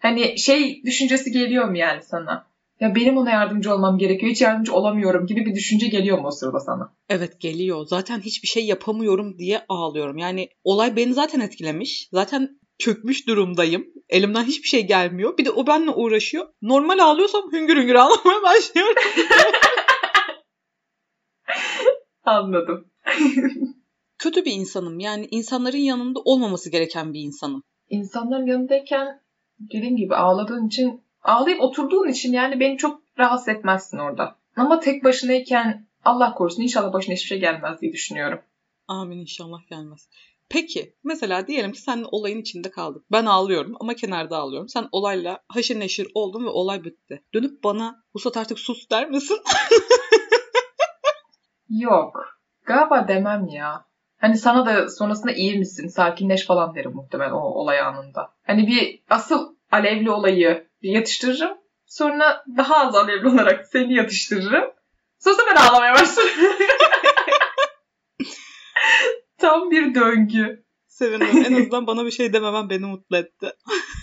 Hani 0.03 0.39
şey 0.39 0.83
düşüncesi 0.83 1.31
geliyor 1.31 1.65
mu 1.69 1.77
yani 1.77 2.01
sana? 2.03 2.48
Ya 2.79 2.95
benim 2.95 3.17
ona 3.17 3.29
yardımcı 3.31 3.74
olmam 3.74 3.98
gerekiyor. 3.98 4.31
Hiç 4.31 4.41
yardımcı 4.41 4.74
olamıyorum 4.74 5.25
gibi 5.27 5.45
bir 5.45 5.55
düşünce 5.55 5.88
geliyor 5.88 6.17
mu 6.19 6.27
o 6.27 6.31
sırada 6.31 6.60
sana? 6.60 6.93
Evet 7.10 7.39
geliyor. 7.39 7.86
Zaten 7.86 8.19
hiçbir 8.19 8.48
şey 8.48 8.65
yapamıyorum 8.65 9.38
diye 9.39 9.62
ağlıyorum. 9.69 10.17
Yani 10.17 10.50
olay 10.63 10.95
beni 10.95 11.13
zaten 11.13 11.39
etkilemiş. 11.39 12.10
Zaten 12.12 12.60
çökmüş 12.79 13.27
durumdayım. 13.27 13.88
Elimden 14.10 14.43
hiçbir 14.43 14.67
şey 14.67 14.88
gelmiyor. 14.88 15.38
Bir 15.38 15.45
de 15.45 15.51
o 15.51 15.67
benimle 15.67 15.91
uğraşıyor. 15.91 16.48
Normal 16.62 17.00
ağlıyorsam 17.00 17.51
hüngür 17.51 17.77
hüngür 17.77 17.95
ağlamaya 17.95 18.41
başlıyorum. 18.43 19.03
Anladım. 22.24 22.86
Kötü 24.17 24.45
bir 24.45 24.51
insanım. 24.51 25.00
Yani 25.00 25.27
insanların 25.31 25.77
yanında 25.77 26.19
olmaması 26.19 26.69
gereken 26.69 27.13
bir 27.13 27.19
insanım. 27.19 27.63
insanların 27.89 28.45
yanındayken 28.45 29.23
dediğim 29.74 29.98
gibi 29.98 30.15
ağladığın 30.15 30.67
için 30.67 31.01
ağlayıp 31.24 31.62
oturduğun 31.62 32.08
için 32.08 32.34
yani 32.34 32.60
beni 32.60 32.77
çok 32.77 33.01
rahatsız 33.20 33.48
etmezsin 33.48 33.98
orada. 33.98 34.36
Ama 34.55 34.79
tek 34.79 35.03
başınayken 35.03 35.88
Allah 36.05 36.34
korusun 36.34 36.62
inşallah 36.62 36.93
başına 36.93 37.15
hiçbir 37.15 37.27
şey 37.27 37.39
gelmez 37.39 37.82
diye 37.82 37.93
düşünüyorum. 37.93 38.39
Amin 38.88 39.17
inşallah 39.17 39.67
gelmez. 39.70 40.10
Peki 40.50 40.96
mesela 41.03 41.48
diyelim 41.48 41.72
ki 41.72 41.82
sen 41.82 42.05
olayın 42.12 42.41
içinde 42.41 42.72
kaldık. 42.72 43.05
Ben 43.12 43.25
ağlıyorum 43.25 43.75
ama 43.79 43.93
kenarda 43.93 44.38
ağlıyorum. 44.38 44.70
Sen 44.70 44.88
olayla 44.91 45.39
haşır 45.48 45.79
neşir 45.79 46.08
oldun 46.13 46.46
ve 46.46 46.50
olay 46.50 46.84
bitti. 46.84 47.24
Dönüp 47.34 47.63
bana 47.63 48.03
Vusat 48.15 48.38
artık 48.38 48.60
sus 48.60 48.89
der 48.89 49.10
misin? 49.10 49.39
Yok. 51.70 52.39
Galiba 52.65 53.08
demem 53.08 53.48
ya. 53.48 53.86
Hani 54.17 54.38
sana 54.38 54.65
da 54.65 54.89
sonrasında 54.89 55.32
iyi 55.32 55.60
misin, 55.60 55.88
sakinleş 55.88 56.46
falan 56.46 56.75
derim 56.75 56.96
muhtemelen 56.96 57.32
o 57.32 57.39
olay 57.39 57.79
anında. 57.79 58.34
Hani 58.43 58.67
bir 58.67 59.03
asıl 59.10 59.52
alevli 59.74 60.12
olayı 60.12 60.68
yatıştırırım. 60.82 61.58
Sonra 61.86 62.44
daha 62.58 62.88
az 62.88 62.96
alevli 62.96 63.27
olarak 63.27 63.68
seni 63.68 63.94
yatıştırırım. 63.94 64.63
Sonra 65.20 65.38
ben 65.51 65.56
ağlamaya 65.56 65.94
başlarım. 65.94 66.30
Tam 69.38 69.72
bir 69.72 69.96
döngü. 69.96 70.63
Sevindim. 70.88 71.27
En 71.46 71.53
azından 71.53 71.88
bana 71.88 72.06
bir 72.06 72.12
şey 72.12 72.34
dememen 72.34 72.70
beni 72.70 72.86
mutlu 72.86 73.18
etti. 73.18 73.51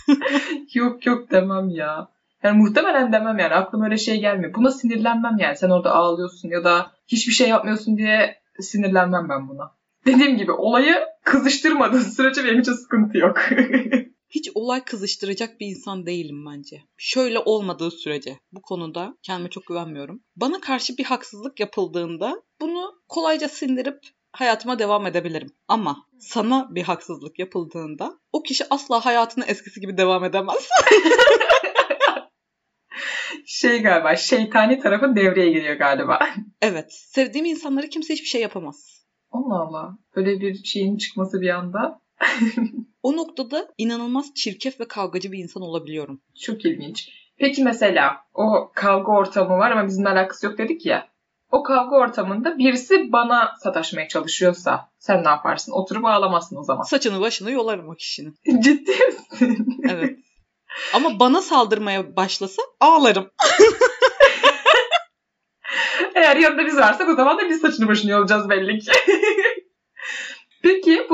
yok 0.73 1.05
yok 1.05 1.31
demem 1.31 1.69
ya. 1.69 2.07
Yani 2.43 2.57
muhtemelen 2.57 3.13
demem 3.13 3.39
yani. 3.39 3.53
Aklıma 3.53 3.85
öyle 3.85 3.97
şey 3.97 4.19
gelmiyor. 4.19 4.53
Buna 4.53 4.71
sinirlenmem 4.71 5.37
yani. 5.39 5.55
Sen 5.55 5.69
orada 5.69 5.91
ağlıyorsun 5.91 6.49
ya 6.49 6.63
da 6.63 6.91
hiçbir 7.07 7.33
şey 7.33 7.49
yapmıyorsun 7.49 7.97
diye 7.97 8.41
sinirlenmem 8.59 9.29
ben 9.29 9.49
buna. 9.49 9.71
Dediğim 10.05 10.37
gibi 10.37 10.51
olayı 10.51 10.95
kızıştırmadığın 11.23 11.99
sürece 11.99 12.43
benim 12.43 12.59
için 12.59 12.73
sıkıntı 12.73 13.17
yok. 13.17 13.39
Hiç 14.31 14.49
olay 14.55 14.83
kızıştıracak 14.83 15.59
bir 15.59 15.67
insan 15.67 16.05
değilim 16.05 16.45
bence. 16.45 16.83
Şöyle 16.97 17.39
olmadığı 17.39 17.91
sürece 17.91 18.39
bu 18.51 18.61
konuda 18.61 19.17
kendime 19.23 19.49
çok 19.49 19.65
güvenmiyorum. 19.67 20.23
Bana 20.35 20.61
karşı 20.61 20.97
bir 20.97 21.03
haksızlık 21.03 21.59
yapıldığında 21.59 22.43
bunu 22.61 22.93
kolayca 23.07 23.49
sindirip 23.49 23.99
hayatıma 24.31 24.79
devam 24.79 25.07
edebilirim. 25.07 25.51
Ama 25.67 26.07
sana 26.19 26.75
bir 26.75 26.83
haksızlık 26.83 27.39
yapıldığında 27.39 28.19
o 28.33 28.43
kişi 28.43 28.63
asla 28.69 29.05
hayatına 29.05 29.45
eskisi 29.45 29.81
gibi 29.81 29.97
devam 29.97 30.23
edemez. 30.23 30.69
şey 33.45 33.81
galiba 33.81 34.15
şeytani 34.15 34.79
tarafı 34.79 35.15
devreye 35.15 35.51
giriyor 35.51 35.75
galiba. 35.75 36.19
Evet. 36.61 36.93
Sevdiğim 36.93 37.45
insanları 37.45 37.87
kimse 37.89 38.13
hiçbir 38.13 38.27
şey 38.27 38.41
yapamaz. 38.41 39.05
Allah 39.31 39.55
Allah. 39.55 39.97
Böyle 40.15 40.41
bir 40.41 40.63
şeyin 40.63 40.97
çıkması 40.97 41.41
bir 41.41 41.49
anda. 41.49 42.01
o 43.03 43.17
noktada 43.17 43.67
inanılmaz 43.77 44.33
çirkef 44.33 44.79
ve 44.79 44.87
kavgacı 44.87 45.31
bir 45.31 45.39
insan 45.39 45.63
olabiliyorum. 45.63 46.21
Çok 46.41 46.65
ilginç. 46.65 47.09
Peki 47.37 47.63
mesela 47.63 48.17
o 48.33 48.71
kavga 48.75 49.11
ortamı 49.11 49.57
var 49.57 49.71
ama 49.71 49.87
bizimle 49.87 50.09
alakası 50.09 50.45
yok 50.45 50.57
dedik 50.57 50.85
ya 50.85 51.11
o 51.51 51.63
kavga 51.63 51.95
ortamında 51.95 52.57
birisi 52.57 53.11
bana 53.11 53.55
sataşmaya 53.63 54.07
çalışıyorsa 54.07 54.89
sen 54.99 55.23
ne 55.23 55.27
yaparsın? 55.27 55.71
Oturup 55.71 56.05
ağlamazsın 56.05 56.57
o 56.57 56.63
zaman. 56.63 56.83
Saçını 56.83 57.21
başını 57.21 57.51
yolarım 57.51 57.89
o 57.89 57.95
kişinin. 57.95 58.35
Ciddi 58.59 58.91
misin? 58.91 59.79
Evet. 59.89 60.19
Ama 60.93 61.19
bana 61.19 61.41
saldırmaya 61.41 62.15
başlasa 62.15 62.61
ağlarım. 62.79 63.31
Eğer 66.15 66.35
yanında 66.35 66.65
biz 66.65 66.77
varsak 66.77 67.09
o 67.09 67.15
zaman 67.15 67.37
da 67.37 67.49
biz 67.49 67.61
saçını 67.61 67.87
başını 67.87 68.11
yolacağız 68.11 68.49
belli 68.49 68.79
ki. 68.79 68.91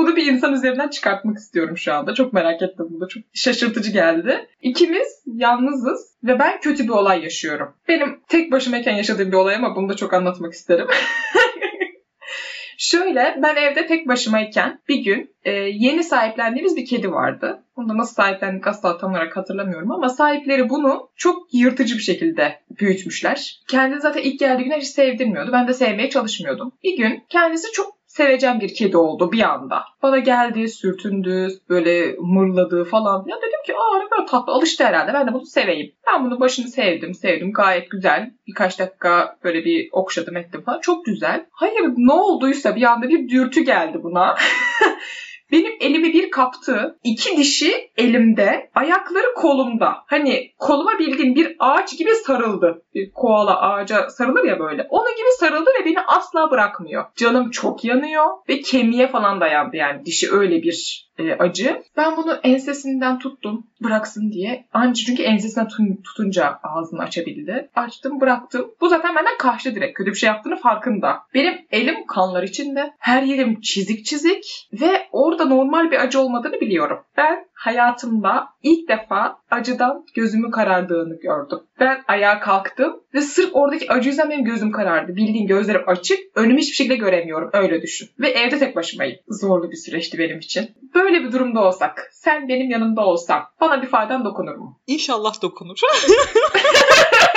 Bunu 0.08 0.16
bir 0.16 0.26
insan 0.26 0.52
üzerinden 0.52 0.88
çıkartmak 0.88 1.38
istiyorum 1.38 1.78
şu 1.78 1.94
anda. 1.94 2.14
Çok 2.14 2.32
merak 2.32 2.62
ettim 2.62 2.86
bu 2.90 3.00
da 3.00 3.08
çok 3.08 3.22
şaşırtıcı 3.34 3.90
geldi. 3.90 4.46
İkimiz 4.62 5.22
yalnızız 5.26 6.16
ve 6.24 6.38
ben 6.38 6.60
kötü 6.60 6.84
bir 6.84 6.88
olay 6.88 7.22
yaşıyorum. 7.22 7.74
Benim 7.88 8.20
tek 8.28 8.52
başımayken 8.52 8.96
yaşadığım 8.96 9.28
bir 9.28 9.36
olay 9.36 9.54
ama 9.54 9.76
bunu 9.76 9.88
da 9.88 9.96
çok 9.96 10.14
anlatmak 10.14 10.52
isterim. 10.52 10.86
Şöyle 12.78 13.38
ben 13.42 13.56
evde 13.56 13.86
tek 13.86 14.08
başımayken 14.08 14.80
bir 14.88 14.96
gün 14.96 15.34
e, 15.44 15.50
yeni 15.52 16.04
sahiplendiğimiz 16.04 16.76
bir 16.76 16.86
kedi 16.86 17.10
vardı. 17.10 17.62
Bunu 17.76 17.88
da 17.88 17.96
nasıl 17.96 18.14
sahiplendik 18.14 18.66
asla 18.66 18.98
tam 18.98 19.10
olarak 19.10 19.36
hatırlamıyorum 19.36 19.90
ama 19.90 20.08
sahipleri 20.08 20.68
bunu 20.68 21.10
çok 21.16 21.54
yırtıcı 21.54 21.94
bir 21.94 22.02
şekilde 22.02 22.60
büyütmüşler. 22.80 23.60
Kendini 23.68 24.00
zaten 24.00 24.22
ilk 24.22 24.40
geldiği 24.40 24.64
gün 24.64 24.72
hiç 24.72 24.86
sevdirmiyordu. 24.86 25.52
Ben 25.52 25.68
de 25.68 25.74
sevmeye 25.74 26.10
çalışmıyordum. 26.10 26.72
Bir 26.84 26.96
gün 26.96 27.24
kendisi 27.28 27.72
çok 27.72 27.97
sevecen 28.08 28.60
bir 28.60 28.74
kedi 28.74 28.96
oldu 28.96 29.32
bir 29.32 29.42
anda. 29.42 29.84
Bana 30.02 30.18
geldi, 30.18 30.68
sürtündü, 30.68 31.48
böyle 31.68 32.16
mırladı 32.20 32.84
falan. 32.84 33.24
Ya 33.26 33.36
dedim 33.36 33.62
ki 33.66 33.74
aa 33.76 33.98
ne 33.98 34.08
kadar 34.08 34.26
tatlı 34.26 34.52
alıştı 34.52 34.84
herhalde 34.84 35.12
ben 35.14 35.26
de 35.26 35.32
bunu 35.32 35.46
seveyim. 35.46 35.92
Ben 36.06 36.24
bunu 36.24 36.40
başını 36.40 36.68
sevdim, 36.68 37.14
sevdim 37.14 37.52
gayet 37.52 37.90
güzel. 37.90 38.30
Birkaç 38.46 38.78
dakika 38.78 39.36
böyle 39.44 39.64
bir 39.64 39.88
okşadım 39.92 40.36
ettim 40.36 40.62
falan. 40.66 40.80
Çok 40.80 41.04
güzel. 41.04 41.46
Hayır 41.50 41.80
ne 41.96 42.12
olduysa 42.12 42.76
bir 42.76 42.82
anda 42.82 43.08
bir 43.08 43.28
dürtü 43.28 43.60
geldi 43.60 43.98
buna. 44.02 44.36
Benim 45.52 45.72
elimi 45.80 46.12
bir 46.12 46.30
kaptı. 46.30 46.98
iki 47.04 47.36
dişi 47.36 47.90
elimde. 47.96 48.70
Ayakları 48.74 49.34
kolumda. 49.36 49.96
Hani 50.06 50.50
koluma 50.58 50.98
bildiğin 50.98 51.34
bir 51.34 51.56
ağaç 51.58 51.98
gibi 51.98 52.10
sarıldı. 52.14 52.82
Bir 52.94 53.12
koala 53.12 53.60
ağaca 53.60 54.10
sarılır 54.10 54.44
ya 54.44 54.58
böyle. 54.58 54.86
Onun 54.90 55.16
gibi 55.16 55.28
sarıldı 55.38 55.70
ve 55.80 55.84
beni 55.84 56.00
asla 56.00 56.50
bırakmıyor. 56.50 57.04
Canım 57.16 57.50
çok 57.50 57.84
yanıyor 57.84 58.26
ve 58.48 58.60
kemiğe 58.60 59.08
falan 59.08 59.40
dayandı 59.40 59.76
yani 59.76 60.06
dişi 60.06 60.32
öyle 60.32 60.62
bir 60.62 61.08
e, 61.18 61.32
acı. 61.32 61.82
Ben 61.96 62.16
bunu 62.16 62.38
ensesinden 62.42 63.18
tuttum 63.18 63.66
bıraksın 63.82 64.32
diye. 64.32 64.66
Anca 64.72 65.04
çünkü 65.06 65.22
ensesinden 65.22 65.68
tutunca 66.04 66.58
ağzını 66.62 67.02
açabildi. 67.02 67.70
Açtım 67.74 68.20
bıraktım. 68.20 68.70
Bu 68.80 68.88
zaten 68.88 69.16
benden 69.16 69.38
kaçtı 69.38 69.74
direkt. 69.74 69.98
Kötü 69.98 70.10
bir 70.10 70.16
şey 70.16 70.26
yaptığını 70.26 70.56
farkında. 70.56 71.18
Benim 71.34 71.54
elim 71.70 72.06
kanlar 72.06 72.42
içinde. 72.42 72.92
Her 72.98 73.22
yerim 73.22 73.60
çizik 73.60 74.06
çizik 74.06 74.68
ve 74.80 75.06
orada 75.12 75.37
normal 75.44 75.90
bir 75.90 76.00
acı 76.02 76.20
olmadığını 76.20 76.60
biliyorum. 76.60 76.98
Ben 77.16 77.48
hayatımda 77.52 78.48
ilk 78.62 78.88
defa 78.88 79.38
acıdan 79.50 80.04
gözümü 80.14 80.50
karardığını 80.50 81.20
gördüm. 81.20 81.58
Ben 81.80 82.02
ayağa 82.08 82.40
kalktım 82.40 83.00
ve 83.14 83.20
sırf 83.20 83.50
oradaki 83.52 83.92
acı 83.92 84.08
yüzden 84.08 84.30
benim 84.30 84.44
gözüm 84.44 84.72
karardı. 84.72 85.16
Bildiğin 85.16 85.46
gözlerim 85.46 85.82
açık, 85.86 86.18
önümü 86.34 86.58
hiçbir 86.58 86.76
şekilde 86.76 86.96
göremiyorum. 86.96 87.50
Öyle 87.52 87.82
düşün. 87.82 88.08
Ve 88.20 88.28
evde 88.28 88.58
tek 88.58 88.76
başımayım. 88.76 89.18
Zorlu 89.28 89.70
bir 89.70 89.76
süreçti 89.76 90.18
benim 90.18 90.38
için. 90.38 90.70
Böyle 90.94 91.22
bir 91.24 91.32
durumda 91.32 91.60
olsak, 91.60 92.08
sen 92.12 92.48
benim 92.48 92.70
yanımda 92.70 93.06
olsan 93.06 93.42
bana 93.60 93.82
bir 93.82 93.86
faydan 93.86 94.24
dokunur 94.24 94.54
mu? 94.56 94.80
İnşallah 94.86 95.42
dokunur. 95.42 95.78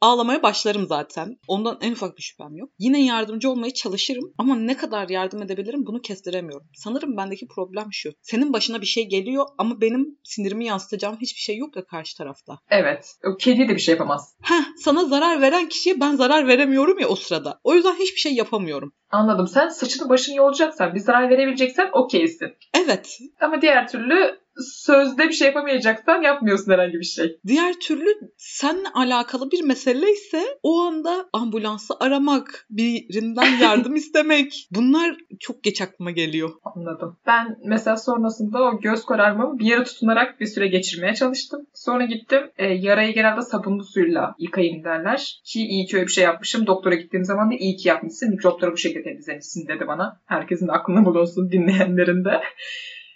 Ağlamaya 0.00 0.42
başlarım 0.42 0.86
zaten. 0.86 1.36
Ondan 1.48 1.78
en 1.80 1.92
ufak 1.92 2.16
bir 2.16 2.22
şüphem 2.22 2.56
yok. 2.56 2.70
Yine 2.78 3.04
yardımcı 3.04 3.50
olmaya 3.50 3.74
çalışırım 3.74 4.34
ama 4.38 4.56
ne 4.56 4.76
kadar 4.76 5.08
yardım 5.08 5.42
edebilirim 5.42 5.86
bunu 5.86 6.00
kestiremiyorum. 6.00 6.66
Sanırım 6.74 7.16
bendeki 7.16 7.46
problem 7.46 7.86
şu. 7.92 8.12
Senin 8.22 8.52
başına 8.52 8.80
bir 8.80 8.86
şey 8.86 9.08
geliyor 9.08 9.46
ama 9.58 9.80
benim 9.80 10.18
sinirimi 10.24 10.64
yansıtacağım 10.64 11.16
hiçbir 11.20 11.40
şey 11.40 11.56
yok 11.56 11.76
ya 11.76 11.84
karşı 11.84 12.16
tarafta. 12.16 12.58
Evet. 12.70 13.14
O 13.24 13.36
kediye 13.36 13.68
de 13.68 13.74
bir 13.74 13.80
şey 13.80 13.92
yapamaz. 13.92 14.34
Heh, 14.42 14.64
sana 14.76 15.04
zarar 15.04 15.40
veren 15.40 15.68
kişiye 15.68 16.00
ben 16.00 16.16
zarar 16.16 16.46
veremiyorum 16.46 16.98
ya 16.98 17.08
o 17.08 17.16
sırada. 17.16 17.60
O 17.64 17.74
yüzden 17.74 17.94
hiçbir 17.94 18.20
şey 18.20 18.34
yapamıyorum. 18.34 18.92
Anladım. 19.10 19.46
Sen 19.46 19.68
saçını 19.68 20.08
başını 20.08 20.36
yolacaksan, 20.36 20.94
bir 20.94 21.00
zarar 21.00 21.30
verebileceksen 21.30 21.90
okeysin. 21.92 22.48
Evet. 22.74 23.18
Ama 23.40 23.62
diğer 23.62 23.88
türlü 23.88 24.45
sözde 24.58 25.28
bir 25.28 25.32
şey 25.32 25.46
yapamayacaksan 25.46 26.22
yapmıyorsun 26.22 26.72
herhangi 26.72 26.98
bir 26.98 27.04
şey. 27.04 27.38
Diğer 27.46 27.74
türlü 27.74 28.08
seninle 28.36 28.88
alakalı 28.94 29.50
bir 29.50 29.64
mesele 29.64 30.12
ise 30.12 30.42
o 30.62 30.80
anda 30.80 31.28
ambulansı 31.32 31.94
aramak, 32.00 32.66
birinden 32.70 33.58
yardım 33.62 33.94
istemek. 33.96 34.68
Bunlar 34.70 35.16
çok 35.40 35.62
geç 35.62 35.82
aklıma 35.82 36.10
geliyor. 36.10 36.50
Anladım. 36.64 37.16
Ben 37.26 37.56
mesela 37.64 37.96
sonrasında 37.96 38.62
o 38.62 38.80
göz 38.80 39.04
kararmamı 39.04 39.58
bir 39.58 39.64
yere 39.64 39.84
tutunarak 39.84 40.40
bir 40.40 40.46
süre 40.46 40.68
geçirmeye 40.68 41.14
çalıştım. 41.14 41.66
Sonra 41.74 42.04
gittim 42.04 42.50
e, 42.58 42.66
yarayı 42.66 43.14
genelde 43.14 43.42
sabunlu 43.42 43.84
suyla 43.84 44.34
yıkayın 44.38 44.84
derler. 44.84 45.40
Ki 45.44 45.60
iyi 45.60 45.86
ki 45.86 45.96
öyle 45.96 46.06
bir 46.06 46.12
şey 46.12 46.24
yapmışım. 46.24 46.66
Doktora 46.66 46.94
gittiğim 46.94 47.24
zaman 47.24 47.50
da 47.50 47.54
iyi 47.54 47.76
ki 47.76 47.88
yapmışsın. 47.88 48.30
Mikropları 48.30 48.72
bu 48.72 48.76
şekilde 48.76 49.02
temizlemişsin 49.02 49.68
dedi 49.68 49.84
bana. 49.86 50.20
Herkesin 50.26 50.68
aklına 50.68 51.04
bulunsun 51.04 51.52
dinleyenlerin 51.52 52.24
de. 52.24 52.40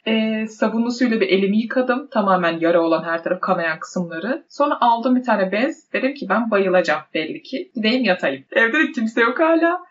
E, 0.07 0.47
sabunlu 0.47 0.91
suyla 0.91 1.21
bir 1.21 1.29
elimi 1.29 1.59
yıkadım. 1.59 2.09
Tamamen 2.11 2.59
yara 2.61 2.81
olan 2.81 3.05
her 3.05 3.23
taraf 3.23 3.41
kanayan 3.41 3.79
kısımları. 3.79 4.45
Sonra 4.49 4.79
aldım 4.81 5.17
bir 5.17 5.23
tane 5.23 5.53
bez. 5.53 5.93
Dedim 5.93 6.15
ki 6.15 6.27
ben 6.29 6.51
bayılacağım 6.51 7.03
belli 7.15 7.43
ki. 7.43 7.71
Gideyim 7.75 8.05
yatayım. 8.05 8.45
Evde 8.53 8.79
de 8.79 8.93
kimse 8.93 9.21
yok 9.21 9.41
hala. 9.41 9.90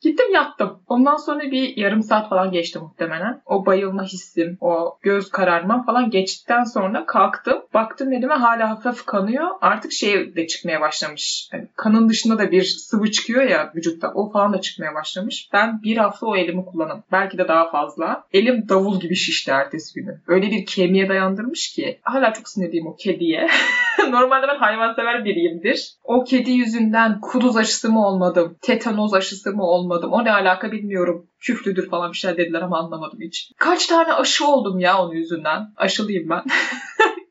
Gittim 0.00 0.34
yattım. 0.34 0.78
Ondan 0.88 1.16
sonra 1.16 1.40
bir 1.40 1.76
yarım 1.76 2.02
saat 2.02 2.28
falan 2.28 2.52
geçti 2.52 2.78
muhtemelen. 2.78 3.42
O 3.46 3.66
bayılma 3.66 4.04
hissim, 4.04 4.56
o 4.60 4.98
göz 5.02 5.30
kararmam 5.30 5.86
falan 5.86 6.10
geçtikten 6.10 6.64
sonra 6.64 7.06
kalktım. 7.06 7.62
Baktım 7.74 8.12
elime 8.12 8.34
hala 8.34 8.70
hafif 8.70 9.06
kanıyor. 9.06 9.46
Artık 9.60 9.92
şey 9.92 10.36
de 10.36 10.46
çıkmaya 10.46 10.80
başlamış. 10.80 11.48
Yani 11.52 11.68
kanın 11.76 12.08
dışında 12.08 12.38
da 12.38 12.50
bir 12.50 12.62
sıvı 12.62 13.10
çıkıyor 13.10 13.42
ya 13.42 13.72
vücutta. 13.76 14.12
O 14.14 14.32
falan 14.32 14.52
da 14.52 14.60
çıkmaya 14.60 14.94
başlamış. 14.94 15.48
Ben 15.52 15.82
bir 15.82 15.96
hafta 15.96 16.26
o 16.26 16.36
elimi 16.36 16.64
kullanım. 16.64 17.02
Belki 17.12 17.38
de 17.38 17.48
daha 17.48 17.70
fazla. 17.70 18.24
Elim 18.32 18.68
davul 18.68 19.00
gibi 19.00 19.16
şişti 19.16 19.50
ertesi 19.50 19.94
günü. 19.94 20.20
Öyle 20.26 20.50
bir 20.50 20.66
kemiğe 20.66 21.08
dayandırmış 21.08 21.72
ki. 21.72 21.98
Hala 22.02 22.32
çok 22.32 22.48
sinirliyim 22.48 22.86
o 22.86 22.96
kediye. 22.96 23.48
Normalde 24.12 24.48
ben 24.48 24.58
hayvansever 24.58 25.24
biriyimdir. 25.24 25.94
O 26.04 26.24
kedi 26.24 26.50
yüzünden 26.50 27.20
kuduz 27.20 27.56
aşısı 27.56 27.90
mı 27.92 28.06
olmadım? 28.06 28.56
Tetanoz 28.62 29.14
aşısı 29.14 29.52
mı 29.52 29.62
olmadım? 29.62 30.12
O 30.12 30.24
ne 30.24 30.32
alaka 30.32 30.72
bilmiyorum. 30.72 31.26
Küflüdür 31.40 31.90
falan 31.90 32.12
bir 32.12 32.16
şeyler 32.16 32.36
dediler 32.36 32.60
ama 32.62 32.78
anlamadım 32.78 33.18
hiç. 33.20 33.52
Kaç 33.58 33.86
tane 33.86 34.12
aşı 34.12 34.46
oldum 34.46 34.80
ya 34.80 34.98
onun 35.02 35.14
yüzünden. 35.14 35.72
Aşılıyım 35.76 36.28
ben. 36.28 36.42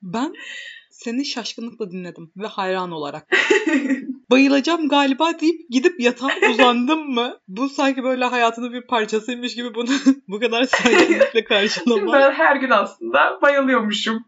Ben 0.01 0.33
seni 0.89 1.25
şaşkınlıkla 1.25 1.91
dinledim 1.91 2.31
ve 2.37 2.47
hayran 2.47 2.91
olarak. 2.91 3.27
Bayılacağım 4.31 4.89
galiba 4.89 5.39
deyip 5.39 5.69
gidip 5.69 5.99
yatağa 5.99 6.29
uzandım 6.51 7.13
mı? 7.13 7.37
Bu 7.47 7.69
sanki 7.69 8.03
böyle 8.03 8.25
hayatının 8.25 8.73
bir 8.73 8.81
parçasıymış 8.81 9.55
gibi 9.55 9.75
bunu 9.75 9.89
bu 10.27 10.39
kadar 10.39 10.63
saygınlıkla 10.63 11.43
karşılama. 11.43 12.13
ben 12.13 12.31
her 12.31 12.55
gün 12.55 12.69
aslında 12.69 13.39
bayılıyormuşum. 13.41 14.25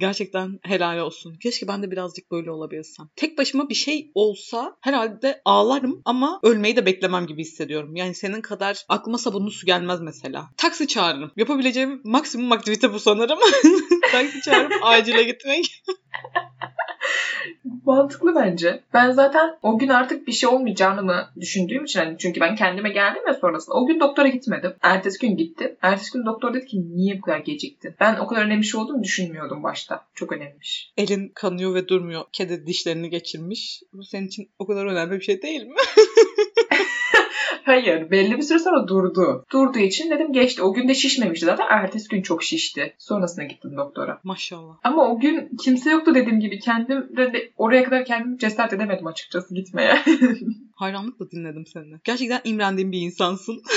Gerçekten 0.00 0.58
helal 0.62 0.98
olsun. 0.98 1.34
Keşke 1.42 1.68
ben 1.68 1.82
de 1.82 1.90
birazcık 1.90 2.30
böyle 2.30 2.50
olabilsem. 2.50 3.06
Tek 3.16 3.38
başıma 3.38 3.68
bir 3.68 3.74
şey 3.74 4.10
olsa 4.14 4.76
herhalde 4.80 5.42
ağlarım 5.44 6.02
ama 6.04 6.40
ölmeyi 6.42 6.76
de 6.76 6.86
beklemem 6.86 7.26
gibi 7.26 7.40
hissediyorum. 7.40 7.96
Yani 7.96 8.14
senin 8.14 8.40
kadar 8.40 8.84
aklıma 8.88 9.18
sabunlu 9.18 9.50
su 9.50 9.66
gelmez 9.66 10.00
mesela. 10.00 10.50
Taksi 10.56 10.88
çağırırım. 10.88 11.32
Yapabileceğim 11.36 12.00
maksimum 12.04 12.52
aktivite 12.52 12.92
bu 12.92 12.98
sanırım. 12.98 13.38
Taksi 14.12 14.40
çağırıp 14.40 14.72
acile 14.82 15.22
gitmek. 15.22 15.82
Mantıklı 17.86 18.34
bence. 18.34 18.82
Ben 18.94 19.10
zaten 19.10 19.58
o 19.62 19.78
gün 19.78 19.88
artık 19.88 20.26
bir 20.26 20.32
şey 20.32 20.48
olmayacağını 20.48 21.02
mı 21.02 21.30
düşündüğüm 21.40 21.84
için 21.84 22.00
hani 22.00 22.18
çünkü 22.18 22.40
ben 22.40 22.56
kendime 22.56 22.90
geldim 22.90 23.22
ya 23.26 23.34
sonrasında. 23.34 23.76
O 23.76 23.86
gün 23.86 24.00
doktora 24.00 24.28
gitmedim. 24.28 24.72
Ertesi 24.82 25.18
gün 25.18 25.36
gittim. 25.36 25.76
Ertesi 25.82 26.12
gün 26.12 26.26
doktor 26.26 26.54
dedi 26.54 26.66
ki 26.66 26.96
niye 26.96 27.18
bu 27.18 27.20
kadar 27.20 27.38
geciktin? 27.38 27.94
Ben 28.00 28.16
o 28.16 28.26
kadar 28.26 28.42
önemli 28.42 28.64
şey 28.64 28.80
olduğunu 28.80 29.02
düşünmüyordum 29.02 29.62
başta. 29.62 30.06
Çok 30.14 30.32
önemliymiş. 30.32 30.92
Elin 30.96 31.28
kanıyor 31.34 31.74
ve 31.74 31.88
durmuyor. 31.88 32.24
Kedi 32.32 32.66
dişlerini 32.66 33.10
geçirmiş. 33.10 33.82
Bu 33.92 34.04
senin 34.04 34.26
için 34.26 34.50
o 34.58 34.66
kadar 34.66 34.86
önemli 34.86 35.18
bir 35.18 35.24
şey 35.24 35.42
değil 35.42 35.66
mi? 35.66 35.74
Hayır 37.64 38.10
belli 38.10 38.36
bir 38.36 38.42
süre 38.42 38.58
sonra 38.58 38.88
durdu. 38.88 39.44
Durduğu 39.52 39.78
için 39.78 40.10
dedim 40.10 40.32
geçti. 40.32 40.62
O 40.62 40.72
gün 40.72 40.88
de 40.88 40.94
şişmemişti 40.94 41.46
zaten. 41.46 41.66
Ertesi 41.70 42.08
gün 42.08 42.22
çok 42.22 42.42
şişti. 42.42 42.94
Sonrasında 42.98 43.44
gittim 43.44 43.76
doktora. 43.76 44.20
Maşallah. 44.24 44.74
Ama 44.84 45.08
o 45.08 45.20
gün 45.20 45.50
kimse 45.62 45.90
yoktu 45.90 46.14
dediğim 46.14 46.40
gibi. 46.40 46.58
Kendim 46.58 47.16
de, 47.16 47.52
oraya 47.56 47.84
kadar 47.84 48.04
kendimi 48.04 48.38
cesaret 48.38 48.72
edemedim 48.72 49.06
açıkçası 49.06 49.54
gitmeye. 49.54 49.98
Hayranlıkla 50.74 51.30
dinledim 51.30 51.66
seni. 51.66 52.00
Gerçekten 52.04 52.40
imrendiğim 52.44 52.92
bir 52.92 53.00
insansın. 53.00 53.62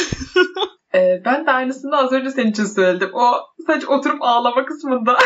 Ee, 0.96 1.22
ben 1.26 1.46
de 1.46 1.52
aynısını 1.52 1.98
az 1.98 2.12
önce 2.12 2.30
senin 2.32 2.52
için 2.52 2.66
söyledim. 2.66 3.10
O 3.14 3.34
sadece 3.68 3.88
oturup 3.88 4.22
ağlama 4.22 4.66
kısmında. 4.66 5.18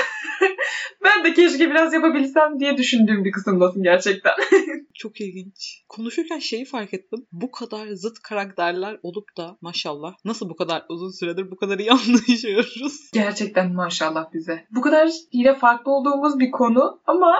ben 1.03 1.23
de 1.23 1.33
keşke 1.33 1.69
biraz 1.69 1.93
yapabilsem 1.93 2.59
diye 2.59 2.77
düşündüğüm 2.77 3.25
bir 3.25 3.31
kısımdasın 3.31 3.83
gerçekten. 3.83 4.33
Çok 4.93 5.21
ilginç. 5.21 5.83
Konuşurken 5.89 6.39
şeyi 6.39 6.65
fark 6.65 6.93
ettim. 6.93 7.25
Bu 7.31 7.51
kadar 7.51 7.87
zıt 7.87 8.19
karakterler 8.19 8.99
olup 9.03 9.37
da 9.37 9.57
maşallah 9.61 10.13
nasıl 10.25 10.49
bu 10.49 10.55
kadar 10.55 10.85
uzun 10.89 11.11
süredir 11.11 11.51
bu 11.51 11.55
kadar 11.55 11.79
iyi 11.79 11.91
anlaşıyoruz. 11.91 13.11
Gerçekten 13.13 13.73
maşallah 13.73 14.33
bize. 14.33 14.65
Bu 14.71 14.81
kadar 14.81 15.09
yine 15.31 15.55
farklı 15.55 15.91
olduğumuz 15.91 16.39
bir 16.39 16.51
konu 16.51 17.01
ama 17.05 17.35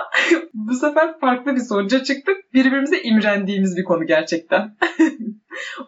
bu 0.54 0.74
sefer 0.74 1.20
farklı 1.20 1.56
bir 1.56 1.60
sonuca 1.60 2.04
çıktık. 2.04 2.36
Birbirimize 2.54 3.02
imrendiğimiz 3.02 3.76
bir 3.76 3.84
konu 3.84 4.06
gerçekten. 4.06 4.76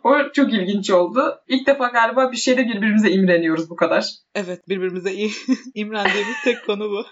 o 0.05 0.33
çok 0.33 0.53
ilginç 0.53 0.91
oldu. 0.91 1.41
İlk 1.49 1.67
defa 1.67 1.89
galiba 1.89 2.33
bir 2.33 2.37
şeyde 2.37 2.67
birbirimize 2.67 3.11
imreniyoruz 3.11 3.71
bu 3.71 3.77
kadar. 3.77 4.11
Evet 4.35 4.69
birbirimize 4.69 5.00
iyi 5.09 5.31
imrendiğimiz 5.75 6.37
tek 6.45 6.67
konu 6.67 6.91
bu. 6.91 7.05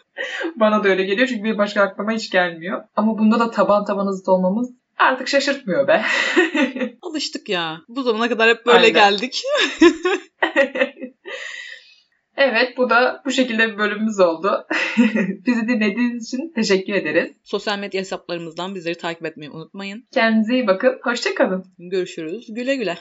Bana 0.57 0.85
da 0.85 0.88
öyle 0.88 1.05
geliyor 1.05 1.29
çünkü 1.29 1.44
bir 1.44 1.59
başka 1.59 1.83
aklıma 1.83 2.12
hiç 2.12 2.31
gelmiyor. 2.31 2.85
Ama 2.96 3.18
bunda 3.18 3.40
da 3.40 3.51
taban 3.51 3.85
taban 3.85 4.11
zıt 4.11 4.29
olmamız 4.29 4.70
artık 4.98 5.29
şaşırtmıyor 5.29 5.88
be. 5.88 6.03
Alıştık 7.03 7.48
ya. 7.48 7.81
Bu 7.88 8.03
zamana 8.03 8.29
kadar 8.29 8.51
hep 8.51 8.66
böyle 8.66 8.79
Aynen. 8.79 8.92
geldik. 8.92 9.42
evet 12.37 12.77
bu 12.77 12.90
da 12.90 13.22
bu 13.27 13.31
şekilde 13.31 13.72
bir 13.72 13.79
bölümümüz 13.79 14.20
oldu. 14.20 14.66
Bizi 15.46 15.68
dinlediğiniz 15.68 16.27
için 16.27 16.53
teşekkür 16.55 16.94
ederiz. 16.94 17.31
Sosyal 17.44 17.79
medya 17.79 18.01
hesaplarımızdan 18.01 18.74
bizleri 18.74 18.98
takip 18.98 19.27
etmeyi 19.27 19.51
unutmayın. 19.51 20.07
Kendinize 20.12 20.55
iyi 20.55 20.66
bakın. 20.66 20.98
Hoşçakalın. 21.03 21.64
Görüşürüz. 21.79 22.46
Güle 22.55 22.77
güle. 22.77 22.98